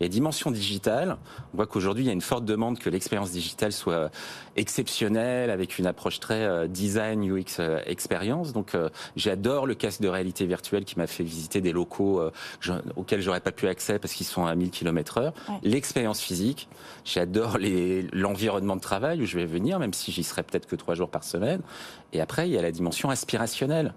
Et 0.00 0.08
dimension 0.08 0.50
digitale, 0.50 1.16
on 1.52 1.56
voit 1.56 1.66
qu'aujourd'hui, 1.66 2.04
il 2.04 2.06
y 2.06 2.10
a 2.10 2.12
une 2.12 2.20
forte 2.20 2.44
demande 2.44 2.78
que 2.78 2.90
l'expérience 2.90 3.30
digitale 3.30 3.72
soit 3.72 4.10
exceptionnelle, 4.56 5.50
avec 5.50 5.78
une 5.78 5.86
approche 5.86 6.20
très 6.20 6.42
euh, 6.44 6.66
design, 6.66 7.24
UX, 7.24 7.58
euh, 7.58 7.80
expérience. 7.86 8.52
Donc, 8.52 8.74
euh, 8.74 8.88
j'adore 9.16 9.66
le 9.66 9.74
casque 9.74 10.00
de 10.00 10.08
réalité 10.08 10.46
virtuelle 10.46 10.84
qui 10.84 10.98
m'a 10.98 11.06
fait 11.06 11.24
visiter 11.24 11.60
des 11.60 11.72
locaux 11.72 12.22
auxquels 12.96 13.20
j'aurais 13.20 13.40
pas 13.40 13.52
pu 13.52 13.66
accès 13.68 13.98
parce 13.98 14.12
qu'ils 14.12 14.26
sont 14.26 14.46
à 14.46 14.54
1000 14.54 14.70
km 14.70 15.18
heure. 15.18 15.32
L'expérience 15.62 16.20
physique, 16.20 16.68
j'adore 17.04 17.58
l'environnement 18.12 18.76
de 18.76 18.80
travail 18.80 19.22
où 19.22 19.26
je 19.26 19.38
vais 19.38 19.46
venir, 19.46 19.78
même 19.78 19.92
si 19.92 20.12
j'y 20.12 20.24
serai 20.24 20.42
peut-être 20.42 20.66
que 20.66 20.76
trois 20.76 20.94
jours 20.94 21.10
par 21.10 21.24
semaine. 21.24 21.60
Et 22.12 22.20
après, 22.20 22.48
il 22.48 22.52
y 22.52 22.58
a 22.58 22.62
la 22.62 22.72
dimension 22.72 23.10
aspirationnelle. 23.10 23.94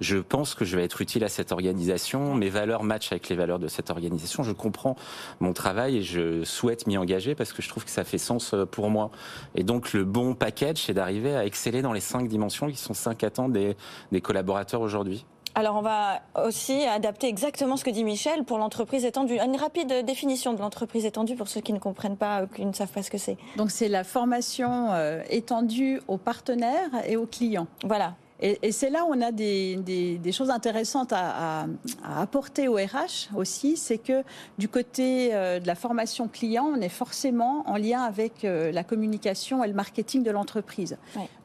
Je 0.00 0.18
pense 0.18 0.54
que 0.54 0.64
je 0.64 0.76
vais 0.76 0.84
être 0.84 1.00
utile 1.00 1.24
à 1.24 1.28
cette 1.28 1.50
organisation. 1.52 2.34
Mes 2.34 2.48
valeurs 2.48 2.84
matchent 2.84 3.10
avec 3.12 3.28
les 3.28 3.36
valeurs 3.36 3.58
de 3.58 3.68
cette 3.68 3.90
organisation. 3.90 4.42
Je 4.42 4.52
comprends 4.52 4.96
mon 5.40 5.52
travail 5.52 5.96
et 5.96 6.02
je 6.02 6.44
souhaite 6.44 6.86
m'y 6.86 6.96
engager 6.96 7.34
parce 7.34 7.52
que 7.52 7.62
je 7.62 7.68
trouve 7.68 7.84
que 7.84 7.90
ça 7.90 8.04
fait 8.04 8.18
sens 8.18 8.54
pour 8.70 8.90
moi. 8.90 9.10
Et 9.56 9.64
donc, 9.64 9.92
le 9.92 10.04
bon 10.06 10.34
package, 10.34 10.78
c'est 10.78 10.94
d'arriver 10.94 11.36
à 11.36 11.44
exceller 11.44 11.82
dans 11.82 11.92
les 11.92 12.00
cinq 12.00 12.28
dimensions 12.28 12.68
qui 12.68 12.76
sont 12.76 12.94
cinq 12.94 13.24
attentes 13.24 13.52
des, 13.52 13.76
des 14.12 14.20
collaborateurs 14.20 14.80
aujourd'hui. 14.80 15.26
Alors, 15.58 15.76
on 15.76 15.80
va 15.80 16.20
aussi 16.44 16.84
adapter 16.84 17.28
exactement 17.28 17.78
ce 17.78 17.84
que 17.84 17.88
dit 17.88 18.04
Michel 18.04 18.44
pour 18.44 18.58
l'entreprise 18.58 19.06
étendue. 19.06 19.38
Une 19.38 19.56
rapide 19.56 20.04
définition 20.04 20.52
de 20.52 20.60
l'entreprise 20.60 21.06
étendue 21.06 21.34
pour 21.34 21.48
ceux 21.48 21.62
qui 21.62 21.72
ne 21.72 21.78
comprennent 21.78 22.18
pas, 22.18 22.42
ou 22.42 22.46
qui 22.46 22.66
ne 22.66 22.74
savent 22.74 22.92
pas 22.92 23.02
ce 23.02 23.10
que 23.10 23.16
c'est. 23.16 23.38
Donc, 23.56 23.70
c'est 23.70 23.88
la 23.88 24.04
formation 24.04 24.90
euh, 24.90 25.22
étendue 25.30 26.02
aux 26.08 26.18
partenaires 26.18 26.90
et 27.06 27.16
aux 27.16 27.24
clients. 27.24 27.68
Voilà. 27.84 28.16
Et, 28.40 28.70
c'est 28.72 28.90
là 28.90 29.04
où 29.04 29.14
on 29.14 29.20
a 29.22 29.32
des, 29.32 30.20
choses 30.32 30.50
intéressantes 30.50 31.12
à, 31.12 31.66
apporter 32.04 32.68
au 32.68 32.74
RH 32.74 33.34
aussi, 33.34 33.76
c'est 33.76 33.98
que 33.98 34.22
du 34.58 34.68
côté 34.68 35.34
euh, 35.34 35.58
de 35.58 35.66
la 35.66 35.74
formation 35.74 36.28
client, 36.28 36.70
on 36.74 36.80
est 36.80 36.90
forcément 36.90 37.64
en 37.66 37.76
lien 37.76 38.02
avec 38.02 38.44
euh, 38.44 38.70
la 38.72 38.84
communication 38.84 39.64
et 39.64 39.68
le 39.68 39.74
marketing 39.74 40.22
de 40.22 40.30
l'entreprise. 40.30 40.98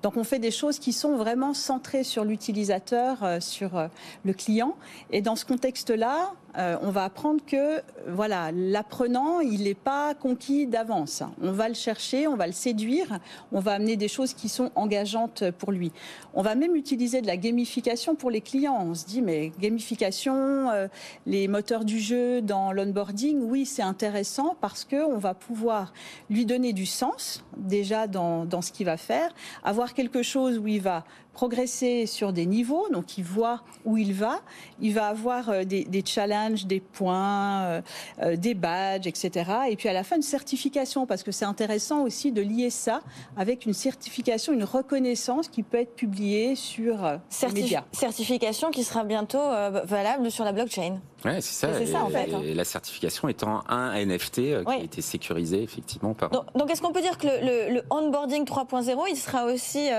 Donc 0.04 0.18
on 0.18 0.24
fait 0.24 0.40
des 0.40 0.52
choses 0.52 0.80
qui 0.80 0.94
sont 0.94 1.16
vraiment 1.16 1.54
centrées 1.54 2.04
sur 2.04 2.26
l'utilisateur, 2.26 3.24
euh, 3.24 3.40
sur 3.40 3.88
le 4.26 4.34
client. 4.34 4.76
Et 5.12 5.22
dans 5.22 5.36
ce 5.36 5.46
contexte-là, 5.46 6.34
euh, 6.58 6.78
on 6.82 6.90
va 6.90 7.06
apprendre 7.06 7.42
que 7.46 7.82
voilà, 8.08 8.52
l'apprenant, 8.52 9.40
il 9.40 9.64
n'est 9.64 9.74
pas 9.74 10.14
conquis 10.14 10.68
d'avance. 10.68 11.24
On 11.42 11.52
va 11.52 11.70
le 11.70 11.76
chercher, 11.76 12.28
on 12.28 12.36
va 12.36 12.48
le 12.48 12.54
séduire, 12.54 13.20
on 13.52 13.60
va 13.60 13.74
amener 13.74 13.96
des 13.96 14.08
choses 14.08 14.34
qui 14.34 14.50
sont 14.50 14.72
engageantes 14.76 15.50
pour 15.52 15.72
lui. 15.72 15.92
On 16.34 16.42
va 16.42 16.56
même 16.56 16.76
utiliser 16.76 17.22
de 17.22 17.28
la 17.28 17.38
gamification 17.38 18.16
pour 18.16 18.32
les 18.32 18.42
clients. 18.42 18.78
On 18.82 18.96
se 18.96 19.06
dit, 19.06 19.22
mais 19.22 19.52
gamification, 19.60 20.70
euh, 20.72 20.88
les 21.26 21.48
moteurs 21.48 21.86
du 21.86 22.00
jeu 22.00 22.42
dans 22.42 22.72
l'onboarding, 22.72 23.42
oui, 23.42 23.66
c'est 23.66 23.82
intéressant 23.82 24.56
parce 24.60 24.86
qu'on 24.86 25.18
va 25.18 25.34
pouvoir 25.34 25.94
lui 26.30 26.46
donner 26.46 26.74
du 26.74 26.86
sens 26.86 27.44
déjà 27.58 28.08
dans, 28.08 28.46
dans 28.46 28.62
ce 28.62 28.72
qu'il 28.72 28.86
va 28.86 28.98
faire, 28.98 29.34
avoir 29.64 29.94
quelque 29.94 30.24
chose 30.24 30.58
où 30.58 30.68
il 30.68 30.82
va 30.82 31.06
progresser 31.34 32.06
sur 32.06 32.34
des 32.34 32.46
niveaux, 32.46 32.88
donc 32.92 33.18
il 33.18 33.24
voit 33.24 33.62
où 33.86 33.98
il 33.98 34.14
va, 34.14 34.42
il 34.80 34.94
va 34.94 35.08
avoir 35.08 35.50
euh, 35.50 35.64
des, 35.64 36.04
challenges, 36.06 36.66
des 36.66 36.80
points, 36.80 37.62
euh, 37.64 37.82
euh, 38.22 38.36
des 38.36 38.54
badges, 38.54 39.08
etc. 39.08 39.52
Et 39.70 39.76
puis 39.76 39.88
à 39.90 39.94
la 39.94 40.04
fin, 40.04 40.18
une 40.18 40.22
certification, 40.22 41.06
parce 41.06 41.24
que 41.24 41.32
c'est 41.32 41.46
intéressant 41.46 42.04
aussi 42.04 42.32
de 42.32 42.42
lier 42.42 42.70
ça 42.70 43.02
avec 43.38 43.66
une 43.66 43.74
certification, 43.74 44.54
une 44.54 44.64
reconnaissance 44.64 45.48
qui 45.48 45.64
peut 45.64 45.80
être 45.80 45.96
publiée 45.96 46.56
sur 46.56 47.20
les 47.42 47.54
médias. 47.54 47.84
Certification 47.92 48.72
qui 48.72 48.84
sera 48.84 49.04
bientôt 49.04 49.42
valable 49.86 50.30
sur 50.32 50.44
la 50.44 50.52
blockchain. 50.52 51.00
Oui, 51.26 51.32
c'est 51.42 51.68
ça. 51.68 51.74
C'est 51.78 51.86
ça 51.86 52.04
en 52.04 52.10
fait. 52.10 52.30
Et 52.44 52.54
la 52.54 52.66
certification 52.66 53.28
étant 53.28 53.62
un 53.70 53.94
NFT 54.06 54.64
qui 54.64 54.72
a 54.72 54.78
été 54.78 55.02
sécurisé 55.02 55.62
effectivement 55.62 56.14
par. 56.14 56.30
Donc, 56.30 56.70
est-ce 56.72 56.82
qu'on 56.82 56.92
peut 56.92 57.02
dire 57.02 57.18
que 57.18 57.28
le, 57.28 57.74
le 57.74 57.84
onboarding 57.90 58.46
3.0, 58.46 59.06
il 59.10 59.16
sera 59.16 59.46
aussi 59.46 59.90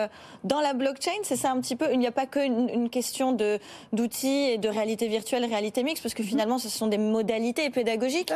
dans 0.45 0.61
la 0.61 0.75
blockchain? 0.75 1.11
C'est 1.23 1.37
ça 1.37 1.51
un 1.51 1.61
petit 1.61 1.77
peu? 1.77 1.87
Il 1.93 1.99
n'y 1.99 2.07
a 2.07 2.13
pas 2.13 2.27
qu'une 2.27 2.69
une 2.69 2.91
question 2.91 3.33
de 3.33 3.59
d'outils 3.93 4.51
et 4.53 4.59
de 4.59 4.69
réalité 4.69 5.09
virtuelle, 5.09 5.45
réalité 5.45 5.83
mixte, 5.83 6.03
parce 6.03 6.15
que 6.15 6.23
mhm. 6.23 6.29
finalement, 6.29 6.59
ce 6.59 6.69
sont 6.69 6.87
des 6.87 6.99
modalités 6.99 7.69
pédagogiques. 7.71 8.33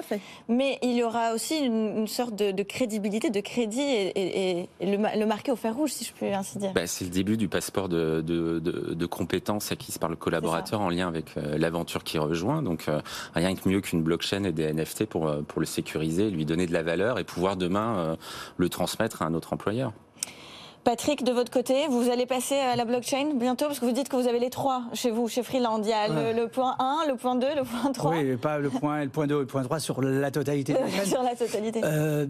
Mais 0.48 0.78
il 0.82 0.92
y 0.92 1.02
aura 1.02 1.32
aussi 1.32 1.58
une, 1.58 2.06
sorte 2.06 2.34
de, 2.34 2.62
crédibilité, 2.62 3.30
de 3.30 3.40
crédit 3.40 3.80
et, 3.80 4.68
le, 4.80 5.24
marquer 5.26 5.52
au 5.52 5.56
fer 5.56 5.74
rouge, 5.74 5.90
si 5.92 6.04
je 6.04 6.12
peux 6.12 6.32
ainsi 6.32 6.58
dire. 6.58 6.72
Bah, 6.72 6.86
c'est 6.86 7.04
le 7.04 7.10
début 7.10 7.36
du 7.36 7.48
passeport 7.48 7.88
de, 7.88 8.20
de, 8.20 9.06
compétences 9.06 9.72
acquises 9.72 9.98
par 9.98 10.08
le 10.08 10.16
collaborateur 10.16 10.80
en 10.80 10.90
lien 10.90 11.08
avec 11.08 11.36
euh, 11.36 11.56
l'aventure 11.58 12.04
qui 12.04 12.18
rejoint. 12.18 12.62
Donc, 12.62 12.75
euh, 12.88 13.00
rien 13.34 13.54
de 13.54 13.60
mieux 13.66 13.80
qu'une 13.80 14.02
blockchain 14.02 14.44
et 14.44 14.52
des 14.52 14.72
NFT 14.72 15.06
pour, 15.06 15.28
euh, 15.28 15.42
pour 15.42 15.60
le 15.60 15.66
sécuriser, 15.66 16.30
lui 16.30 16.44
donner 16.44 16.66
de 16.66 16.72
la 16.72 16.82
valeur 16.82 17.18
et 17.18 17.24
pouvoir 17.24 17.56
demain 17.56 18.16
le 18.56 18.68
transmettre 18.68 19.22
à 19.22 19.26
un 19.26 19.34
autre 19.34 19.52
employeur. 19.52 19.92
Patrick, 20.86 21.24
de 21.24 21.32
votre 21.32 21.50
côté, 21.50 21.88
vous 21.90 22.10
allez 22.10 22.26
passer 22.26 22.54
à 22.54 22.76
la 22.76 22.84
blockchain 22.84 23.34
bientôt 23.34 23.66
parce 23.66 23.80
que 23.80 23.84
vous 23.84 23.90
dites 23.90 24.08
que 24.08 24.14
vous 24.14 24.28
avez 24.28 24.38
les 24.38 24.50
trois 24.50 24.84
chez 24.92 25.10
vous, 25.10 25.26
chez 25.26 25.42
Freeland. 25.42 25.80
Il 25.82 25.88
y 25.88 25.92
a 25.92 26.06
le, 26.32 26.46
point 26.46 26.76
1, 26.78 27.08
le 27.08 27.16
point 27.16 27.34
2, 27.34 27.44
le 27.56 27.64
point 27.64 27.90
3. 27.90 28.12
Oui, 28.12 28.36
pas 28.36 28.60
le 28.60 28.70
point 28.70 28.98
1, 28.98 29.04
le 29.06 29.10
point 29.10 29.26
2, 29.26 29.40
le 29.40 29.46
point 29.46 29.64
3 29.64 29.80
sur 29.80 30.00
la 30.00 30.30
totalité. 30.30 30.76
sur 31.04 31.24
la 31.24 31.34
totalité. 31.34 31.80
Euh, 31.82 32.28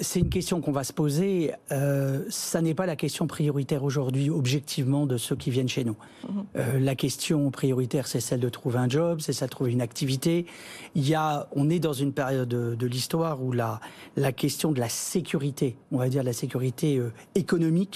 c'est 0.00 0.20
une 0.20 0.30
question 0.30 0.62
qu'on 0.62 0.72
va 0.72 0.82
se 0.82 0.94
poser. 0.94 1.52
Euh, 1.72 2.24
ça 2.30 2.62
n'est 2.62 2.72
pas 2.72 2.86
la 2.86 2.96
question 2.96 3.26
prioritaire 3.26 3.84
aujourd'hui, 3.84 4.30
objectivement, 4.30 5.04
de 5.04 5.18
ceux 5.18 5.36
qui 5.36 5.50
viennent 5.50 5.68
chez 5.68 5.84
nous. 5.84 5.96
Mhm. 6.26 6.44
Euh, 6.56 6.80
la 6.80 6.94
question 6.94 7.50
prioritaire, 7.50 8.06
c'est 8.06 8.20
celle 8.20 8.40
de 8.40 8.48
trouver 8.48 8.78
un 8.78 8.88
job, 8.88 9.20
c'est 9.20 9.34
ça 9.34 9.44
de 9.44 9.50
trouver 9.50 9.72
une 9.72 9.82
activité. 9.82 10.46
Il 10.94 11.06
y 11.06 11.14
a, 11.14 11.48
on 11.52 11.68
est 11.68 11.80
dans 11.80 11.92
une 11.92 12.14
période 12.14 12.48
de, 12.48 12.86
l'histoire 12.86 13.42
où 13.42 13.52
la, 13.52 13.78
la 14.16 14.32
question 14.32 14.72
de 14.72 14.80
la 14.80 14.88
sécurité, 14.88 15.76
on 15.92 15.98
va 15.98 16.08
dire 16.08 16.22
la 16.22 16.32
sécurité 16.32 16.98
économique, 17.34 17.89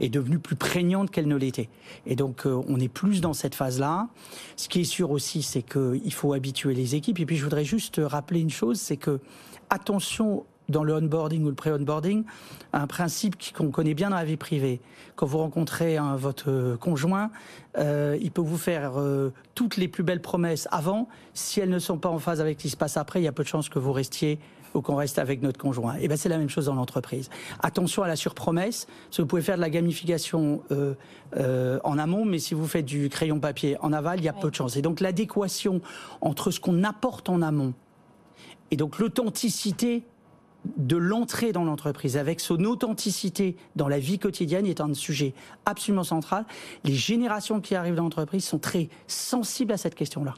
Est 0.00 0.08
devenue 0.08 0.38
plus 0.38 0.56
prégnante 0.56 1.10
qu'elle 1.10 1.28
ne 1.28 1.36
l'était. 1.36 1.68
Et 2.06 2.16
donc, 2.16 2.46
euh, 2.46 2.62
on 2.68 2.78
est 2.80 2.88
plus 2.88 3.20
dans 3.20 3.32
cette 3.32 3.54
phase-là. 3.54 4.08
Ce 4.56 4.68
qui 4.68 4.80
est 4.80 4.84
sûr 4.84 5.10
aussi, 5.10 5.42
c'est 5.42 5.62
qu'il 5.62 6.12
faut 6.12 6.32
habituer 6.32 6.74
les 6.74 6.94
équipes. 6.94 7.20
Et 7.20 7.26
puis, 7.26 7.36
je 7.36 7.44
voudrais 7.44 7.64
juste 7.64 8.00
rappeler 8.02 8.40
une 8.40 8.50
chose, 8.50 8.80
c'est 8.80 8.96
que 8.96 9.20
attention 9.70 10.44
dans 10.68 10.82
le 10.82 10.94
onboarding 10.94 11.44
ou 11.44 11.48
le 11.48 11.54
pré-onboarding, 11.54 12.24
un 12.72 12.86
principe 12.88 13.36
qu'on 13.52 13.70
connaît 13.70 13.94
bien 13.94 14.10
dans 14.10 14.16
la 14.16 14.24
vie 14.24 14.36
privée. 14.36 14.80
Quand 15.14 15.24
vous 15.24 15.38
rencontrez 15.38 15.96
votre 16.16 16.50
euh, 16.50 16.76
conjoint, 16.76 17.30
euh, 17.78 18.18
il 18.20 18.32
peut 18.32 18.42
vous 18.42 18.58
faire 18.58 18.94
toutes 19.54 19.76
les 19.76 19.86
plus 19.86 20.02
belles 20.02 20.22
promesses 20.22 20.66
avant. 20.72 21.08
Si 21.34 21.60
elles 21.60 21.70
ne 21.70 21.78
sont 21.78 21.98
pas 21.98 22.08
en 22.08 22.18
phase 22.18 22.40
avec 22.40 22.58
ce 22.58 22.62
qui 22.62 22.70
se 22.70 22.76
passe 22.76 22.96
après, 22.96 23.20
il 23.20 23.24
y 23.24 23.28
a 23.28 23.32
peu 23.32 23.44
de 23.44 23.48
chances 23.48 23.68
que 23.68 23.78
vous 23.78 23.92
restiez 23.92 24.40
ou 24.74 24.80
qu'on 24.80 24.96
reste 24.96 25.18
avec 25.18 25.42
notre 25.42 25.58
conjoint. 25.58 25.96
Et 26.00 26.08
ben 26.08 26.16
c'est 26.16 26.28
la 26.28 26.38
même 26.38 26.48
chose 26.48 26.66
dans 26.66 26.74
l'entreprise. 26.74 27.30
Attention 27.60 28.02
à 28.02 28.08
la 28.08 28.16
surpromesse, 28.16 28.86
parce 28.86 29.16
que 29.16 29.22
vous 29.22 29.28
pouvez 29.28 29.42
faire 29.42 29.56
de 29.56 29.60
la 29.60 29.70
gamification 29.70 30.62
euh, 30.70 30.94
euh, 31.36 31.78
en 31.84 31.98
amont, 31.98 32.24
mais 32.24 32.38
si 32.38 32.54
vous 32.54 32.66
faites 32.66 32.84
du 32.84 33.08
crayon 33.08 33.40
papier 33.40 33.76
en 33.80 33.92
aval, 33.92 34.20
il 34.20 34.24
y 34.24 34.28
a 34.28 34.32
peu 34.32 34.50
de 34.50 34.54
chance. 34.54 34.76
Et 34.76 34.82
donc 34.82 35.00
l'adéquation 35.00 35.80
entre 36.20 36.50
ce 36.50 36.60
qu'on 36.60 36.84
apporte 36.84 37.28
en 37.28 37.42
amont 37.42 37.74
et 38.70 38.76
donc 38.76 38.98
l'authenticité 38.98 40.04
de 40.76 40.96
l'entrée 40.96 41.52
dans 41.52 41.64
l'entreprise 41.64 42.16
avec 42.16 42.40
son 42.40 42.64
authenticité 42.64 43.56
dans 43.76 43.88
la 43.88 43.98
vie 43.98 44.18
quotidienne 44.18 44.66
est 44.66 44.80
un 44.80 44.92
sujet 44.94 45.34
absolument 45.64 46.04
central. 46.04 46.44
Les 46.84 46.94
générations 46.94 47.60
qui 47.60 47.74
arrivent 47.74 47.94
dans 47.94 48.04
l'entreprise 48.04 48.44
sont 48.44 48.58
très 48.58 48.88
sensibles 49.06 49.72
à 49.72 49.76
cette 49.76 49.94
question-là. 49.94 50.34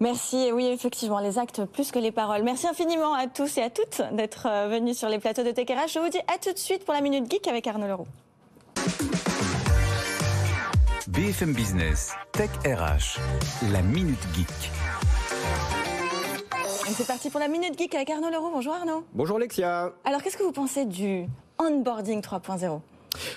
Merci. 0.00 0.36
Et 0.36 0.52
oui, 0.52 0.66
effectivement, 0.66 1.18
les 1.20 1.38
actes 1.38 1.64
plus 1.64 1.90
que 1.90 1.98
les 1.98 2.12
paroles. 2.12 2.42
Merci 2.42 2.66
infiniment 2.68 3.14
à 3.14 3.26
tous 3.26 3.58
et 3.58 3.62
à 3.62 3.70
toutes 3.70 4.02
d'être 4.12 4.46
euh, 4.46 4.68
venus 4.68 4.98
sur 4.98 5.08
les 5.08 5.18
plateaux 5.18 5.44
de 5.44 5.50
TechRH. 5.50 5.94
Je 5.94 5.98
vous 5.98 6.08
dis 6.08 6.18
à 6.32 6.38
tout 6.42 6.52
de 6.52 6.58
suite 6.58 6.84
pour 6.84 6.94
la 6.94 7.00
Minute 7.00 7.30
Geek 7.30 7.48
avec 7.48 7.66
Arnaud 7.66 7.86
Leroux. 7.86 8.06
BFM 11.08 11.52
Business, 11.54 12.12
Tech 12.32 12.50
RH, 12.64 13.18
la 13.72 13.82
Minute 13.82 14.18
Geek. 14.34 14.70
C'est 16.96 17.06
parti 17.06 17.30
pour 17.30 17.40
la 17.40 17.48
Minute 17.48 17.78
Geek 17.78 17.94
avec 17.94 18.10
Arnaud 18.10 18.30
Leroux. 18.30 18.50
Bonjour 18.52 18.74
Arnaud. 18.74 19.04
Bonjour 19.14 19.36
Alexia. 19.36 19.92
Alors 20.04 20.22
qu'est-ce 20.22 20.36
que 20.36 20.42
vous 20.42 20.52
pensez 20.52 20.84
du 20.84 21.24
onboarding 21.58 22.20
3.0 22.20 22.60
Bah, 22.60 22.80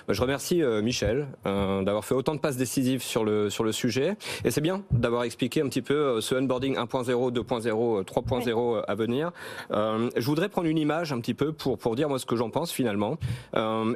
je 0.09 0.21
remercie 0.21 0.61
Michel 0.83 1.27
d'avoir 1.45 2.05
fait 2.05 2.15
autant 2.15 2.35
de 2.35 2.39
passes 2.39 2.57
décisives 2.57 3.01
sur 3.01 3.23
le, 3.23 3.49
sur 3.49 3.63
le 3.63 3.71
sujet. 3.71 4.15
Et 4.43 4.51
c'est 4.51 4.61
bien 4.61 4.83
d'avoir 4.91 5.23
expliqué 5.23 5.61
un 5.61 5.67
petit 5.67 5.81
peu 5.81 6.21
ce 6.21 6.35
onboarding 6.35 6.75
1.0, 6.75 7.31
2.0, 7.31 8.03
3.0 8.03 8.83
à 8.87 8.95
venir. 8.95 9.31
je 9.71 10.25
voudrais 10.25 10.49
prendre 10.49 10.67
une 10.67 10.77
image 10.77 11.13
un 11.13 11.19
petit 11.19 11.33
peu 11.33 11.53
pour, 11.53 11.77
pour 11.77 11.95
dire 11.95 12.09
moi 12.09 12.19
ce 12.19 12.25
que 12.25 12.35
j'en 12.35 12.49
pense 12.49 12.71
finalement. 12.71 13.17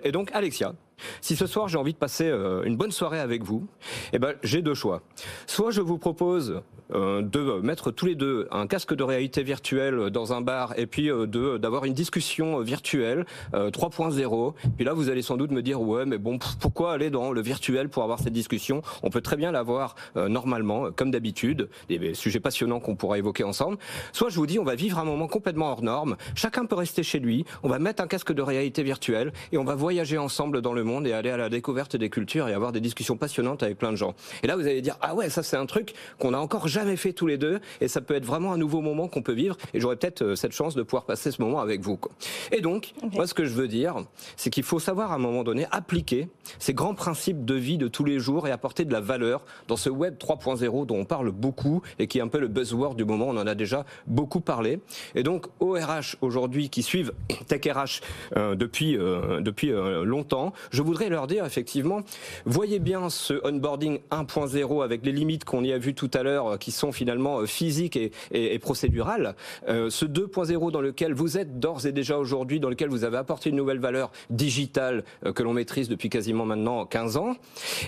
et 0.04 0.12
donc, 0.12 0.30
Alexia, 0.34 0.74
si 1.22 1.36
ce 1.36 1.46
soir 1.46 1.68
j'ai 1.68 1.78
envie 1.78 1.94
de 1.94 1.98
passer 1.98 2.28
euh, 2.28 2.64
une 2.64 2.78
bonne 2.78 2.92
soirée 2.92 3.20
avec 3.20 3.44
vous, 3.44 3.68
eh 4.14 4.20
ben, 4.20 4.34
j'ai 4.44 4.62
deux 4.62 4.74
choix. 4.74 5.02
Soit 5.46 5.72
je 5.72 5.82
vous 5.82 5.98
propose 5.98 6.62
euh, 6.94 7.22
de 7.22 7.60
mettre 7.62 7.92
tous 7.92 8.06
les 8.06 8.16
deux 8.16 8.48
un 8.52 8.66
casque 8.66 8.96
de 8.96 9.04
réalité 9.04 9.44
virtuelle 9.44 10.10
dans 10.10 10.34
un 10.34 10.42
bar 10.42 10.74
et 10.78 10.88
puis 10.88 11.12
euh, 11.12 11.58
d'avoir 11.58 11.86
une 11.86 11.94
discussion 11.94 12.60
virtuelle 12.62 13.26
3.0. 13.54 14.54
Puis 14.76 14.86
là, 14.86 14.94
vous 14.94 15.10
allez 15.10 15.22
sans 15.22 15.38
doute 15.38 15.52
me 15.52 15.62
dire 15.62 15.82
ouais, 15.82 15.97
mais 16.06 16.18
bon, 16.18 16.40
pourquoi 16.60 16.94
aller 16.94 17.10
dans 17.10 17.32
le 17.32 17.42
virtuel 17.42 17.90
pour 17.90 18.04
avoir 18.04 18.20
cette 18.20 18.34
discussion? 18.34 18.82
On 19.04 19.10
peut 19.10 19.22
très 19.22 19.38
bien 19.38 19.52
l'avoir 19.52 19.96
normalement, 20.16 20.92
comme 20.92 21.12
d'habitude, 21.12 21.70
des 21.90 22.14
sujets 22.14 22.40
passionnants 22.40 22.80
qu'on 22.80 22.96
pourra 22.96 23.18
évoquer 23.18 23.44
ensemble. 23.44 23.78
Soit 24.12 24.30
je 24.30 24.36
vous 24.36 24.48
dis, 24.48 24.60
on 24.60 24.64
va 24.64 24.76
vivre 24.76 25.00
un 25.00 25.06
moment 25.06 25.28
complètement 25.28 25.72
hors 25.72 25.82
norme. 25.82 26.18
Chacun 26.36 26.66
peut 26.66 26.76
rester 26.76 27.04
chez 27.04 27.20
lui. 27.20 27.46
On 27.64 27.70
va 27.70 27.80
mettre 27.80 28.04
un 28.04 28.08
casque 28.08 28.34
de 28.34 28.42
réalité 28.42 28.84
virtuelle 28.84 29.32
et 29.52 29.58
on 29.58 29.64
va 29.64 29.76
voyager 29.76 30.18
ensemble 30.18 30.62
dans 30.62 30.74
le 30.74 30.84
monde 30.84 31.08
et 31.08 31.14
aller 31.14 31.30
à 31.30 31.38
la 31.38 31.50
découverte 31.50 31.96
des 31.96 32.10
cultures 32.10 32.48
et 32.48 32.54
avoir 32.54 32.72
des 32.72 32.82
discussions 32.82 33.18
passionnantes 33.18 33.64
avec 33.64 33.78
plein 33.78 33.92
de 33.92 33.98
gens. 33.98 34.14
Et 34.44 34.48
là, 34.48 34.56
vous 34.56 34.68
allez 34.68 34.82
dire, 34.82 34.98
ah 35.02 35.16
ouais, 35.16 35.30
ça 35.30 35.44
c'est 35.44 35.58
un 35.58 35.66
truc 35.66 35.94
qu'on 36.20 36.32
n'a 36.32 36.40
encore 36.40 36.68
jamais 36.68 36.96
fait 36.96 37.14
tous 37.14 37.28
les 37.28 37.38
deux 37.38 37.60
et 37.82 37.88
ça 37.88 38.02
peut 38.02 38.16
être 38.16 38.26
vraiment 38.26 38.54
un 38.54 38.58
nouveau 38.58 38.82
moment 38.82 39.08
qu'on 39.08 39.22
peut 39.22 39.34
vivre 39.34 39.58
et 39.74 39.80
j'aurais 39.80 39.96
peut-être 39.96 40.22
euh, 40.22 40.36
cette 40.36 40.52
chance 40.52 40.76
de 40.76 40.84
pouvoir 40.84 41.06
passer 41.06 41.32
ce 41.32 41.42
moment 41.42 41.60
avec 41.60 41.82
vous. 41.82 41.98
Quoi. 41.98 42.12
Et 42.52 42.62
donc, 42.62 42.94
moi 43.14 43.28
ce 43.28 43.34
que 43.34 43.46
je 43.46 43.54
veux 43.54 43.68
dire, 43.68 43.96
c'est 44.36 44.50
qu'il 44.50 44.64
faut 44.64 44.80
savoir 44.80 45.12
à 45.12 45.16
un 45.16 45.20
moment 45.20 45.44
donné 45.44 45.66
appliquer 45.88 46.28
ces 46.60 46.74
grands 46.74 46.96
principes 46.96 47.46
de 47.46 47.54
vie 47.54 47.78
de 47.78 47.88
tous 47.88 48.04
les 48.04 48.20
jours 48.20 48.46
et 48.46 48.52
apporter 48.52 48.84
de 48.84 48.92
la 48.92 49.00
valeur 49.00 49.46
dans 49.70 49.78
ce 49.78 49.90
web 49.90 50.16
3.0 50.18 50.86
dont 50.86 50.98
on 50.98 51.06
parle 51.06 51.32
beaucoup 51.32 51.82
et 51.98 52.08
qui 52.08 52.18
est 52.18 52.22
un 52.22 52.28
peu 52.28 52.40
le 52.40 52.50
buzzword 52.50 52.96
du 52.96 53.06
moment, 53.06 53.28
on 53.30 53.38
en 53.38 53.48
a 53.48 53.56
déjà 53.56 53.86
beaucoup 54.06 54.42
parlé. 54.42 54.82
Et 55.16 55.24
donc, 55.24 55.46
ORH 55.62 56.18
aujourd'hui 56.20 56.70
qui 56.70 56.84
suivent 56.84 57.14
TechRH 57.48 58.02
euh, 58.36 58.56
depuis, 58.56 58.98
euh, 58.98 59.40
depuis 59.40 59.72
euh, 59.72 60.04
longtemps, 60.04 60.52
je 60.72 60.82
voudrais 60.82 61.08
leur 61.08 61.26
dire 61.26 61.46
effectivement, 61.46 62.02
voyez 62.46 62.80
bien 62.80 63.10
ce 63.10 63.36
onboarding 63.48 64.00
1.0 64.12 64.84
avec 64.84 65.06
les 65.06 65.14
limites 65.14 65.46
qu'on 65.46 65.64
y 65.64 65.72
a 65.72 65.78
vu 65.78 65.94
tout 65.94 66.12
à 66.14 66.22
l'heure, 66.22 66.48
euh, 66.48 66.58
qui 66.58 66.72
sont 66.72 66.92
finalement 66.92 67.46
physiques 67.46 67.96
et, 67.96 68.12
et, 68.32 68.60
procédurales. 68.60 69.36
Ce 69.68 70.06
2.0 70.06 70.72
dans 70.72 70.82
lequel 70.82 71.14
vous 71.14 71.38
êtes 71.38 71.60
d'ores 71.60 71.86
et 71.86 71.94
déjà 71.94 72.18
aujourd'hui, 72.18 72.60
dans 72.60 72.70
lequel 72.70 72.90
vous 72.90 73.06
avez 73.06 73.18
apporté 73.18 73.52
une 73.52 73.56
nouvelle 73.56 73.80
valeur 73.80 74.12
digitale 74.30 75.04
que 75.34 75.44
l'on 75.44 75.54
maîtrise 75.54 75.77
depuis 75.86 76.10
quasiment 76.10 76.46
maintenant 76.46 76.86
15 76.86 77.18
ans. 77.18 77.36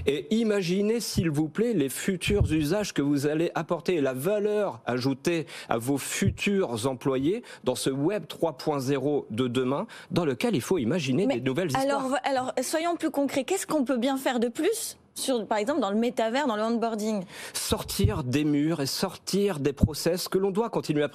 Et 0.05 0.27
imaginez, 0.35 0.99
s'il 0.99 1.31
vous 1.31 1.49
plaît, 1.49 1.73
les 1.73 1.89
futurs 1.89 2.51
usages 2.51 2.93
que 2.93 3.01
vous 3.01 3.25
allez 3.25 3.51
apporter 3.55 3.95
et 3.95 4.01
la 4.01 4.13
valeur 4.13 4.79
ajoutée 4.85 5.47
à 5.67 5.77
vos 5.77 5.97
futurs 5.97 6.85
employés 6.85 7.43
dans 7.63 7.75
ce 7.75 7.89
web 7.89 8.25
3.0 8.25 9.25
de 9.31 9.47
demain, 9.47 9.87
dans 10.11 10.25
lequel 10.25 10.55
il 10.55 10.61
faut 10.61 10.77
imaginer 10.77 11.25
des 11.25 11.41
nouvelles 11.41 11.75
alors, 11.75 12.03
histoires. 12.03 12.21
Alors, 12.23 12.53
soyons 12.61 12.95
plus 12.95 13.11
concrets. 13.11 13.43
Qu'est-ce 13.43 13.65
qu'on 13.65 13.83
peut 13.83 13.97
bien 13.97 14.17
faire 14.17 14.39
de 14.39 14.47
plus? 14.47 14.97
Par 15.47 15.57
exemple, 15.57 15.79
dans 15.79 15.91
le 15.91 15.97
métavers, 15.97 16.47
dans 16.47 16.55
le 16.55 16.63
onboarding 16.63 17.23
Sortir 17.53 18.23
des 18.23 18.43
murs 18.43 18.81
et 18.81 18.85
sortir 18.85 19.59
des 19.59 19.73
process 19.73 20.27
que 20.27 20.37
l'on 20.37 20.51
doit 20.51 20.69
continuer 20.69 21.05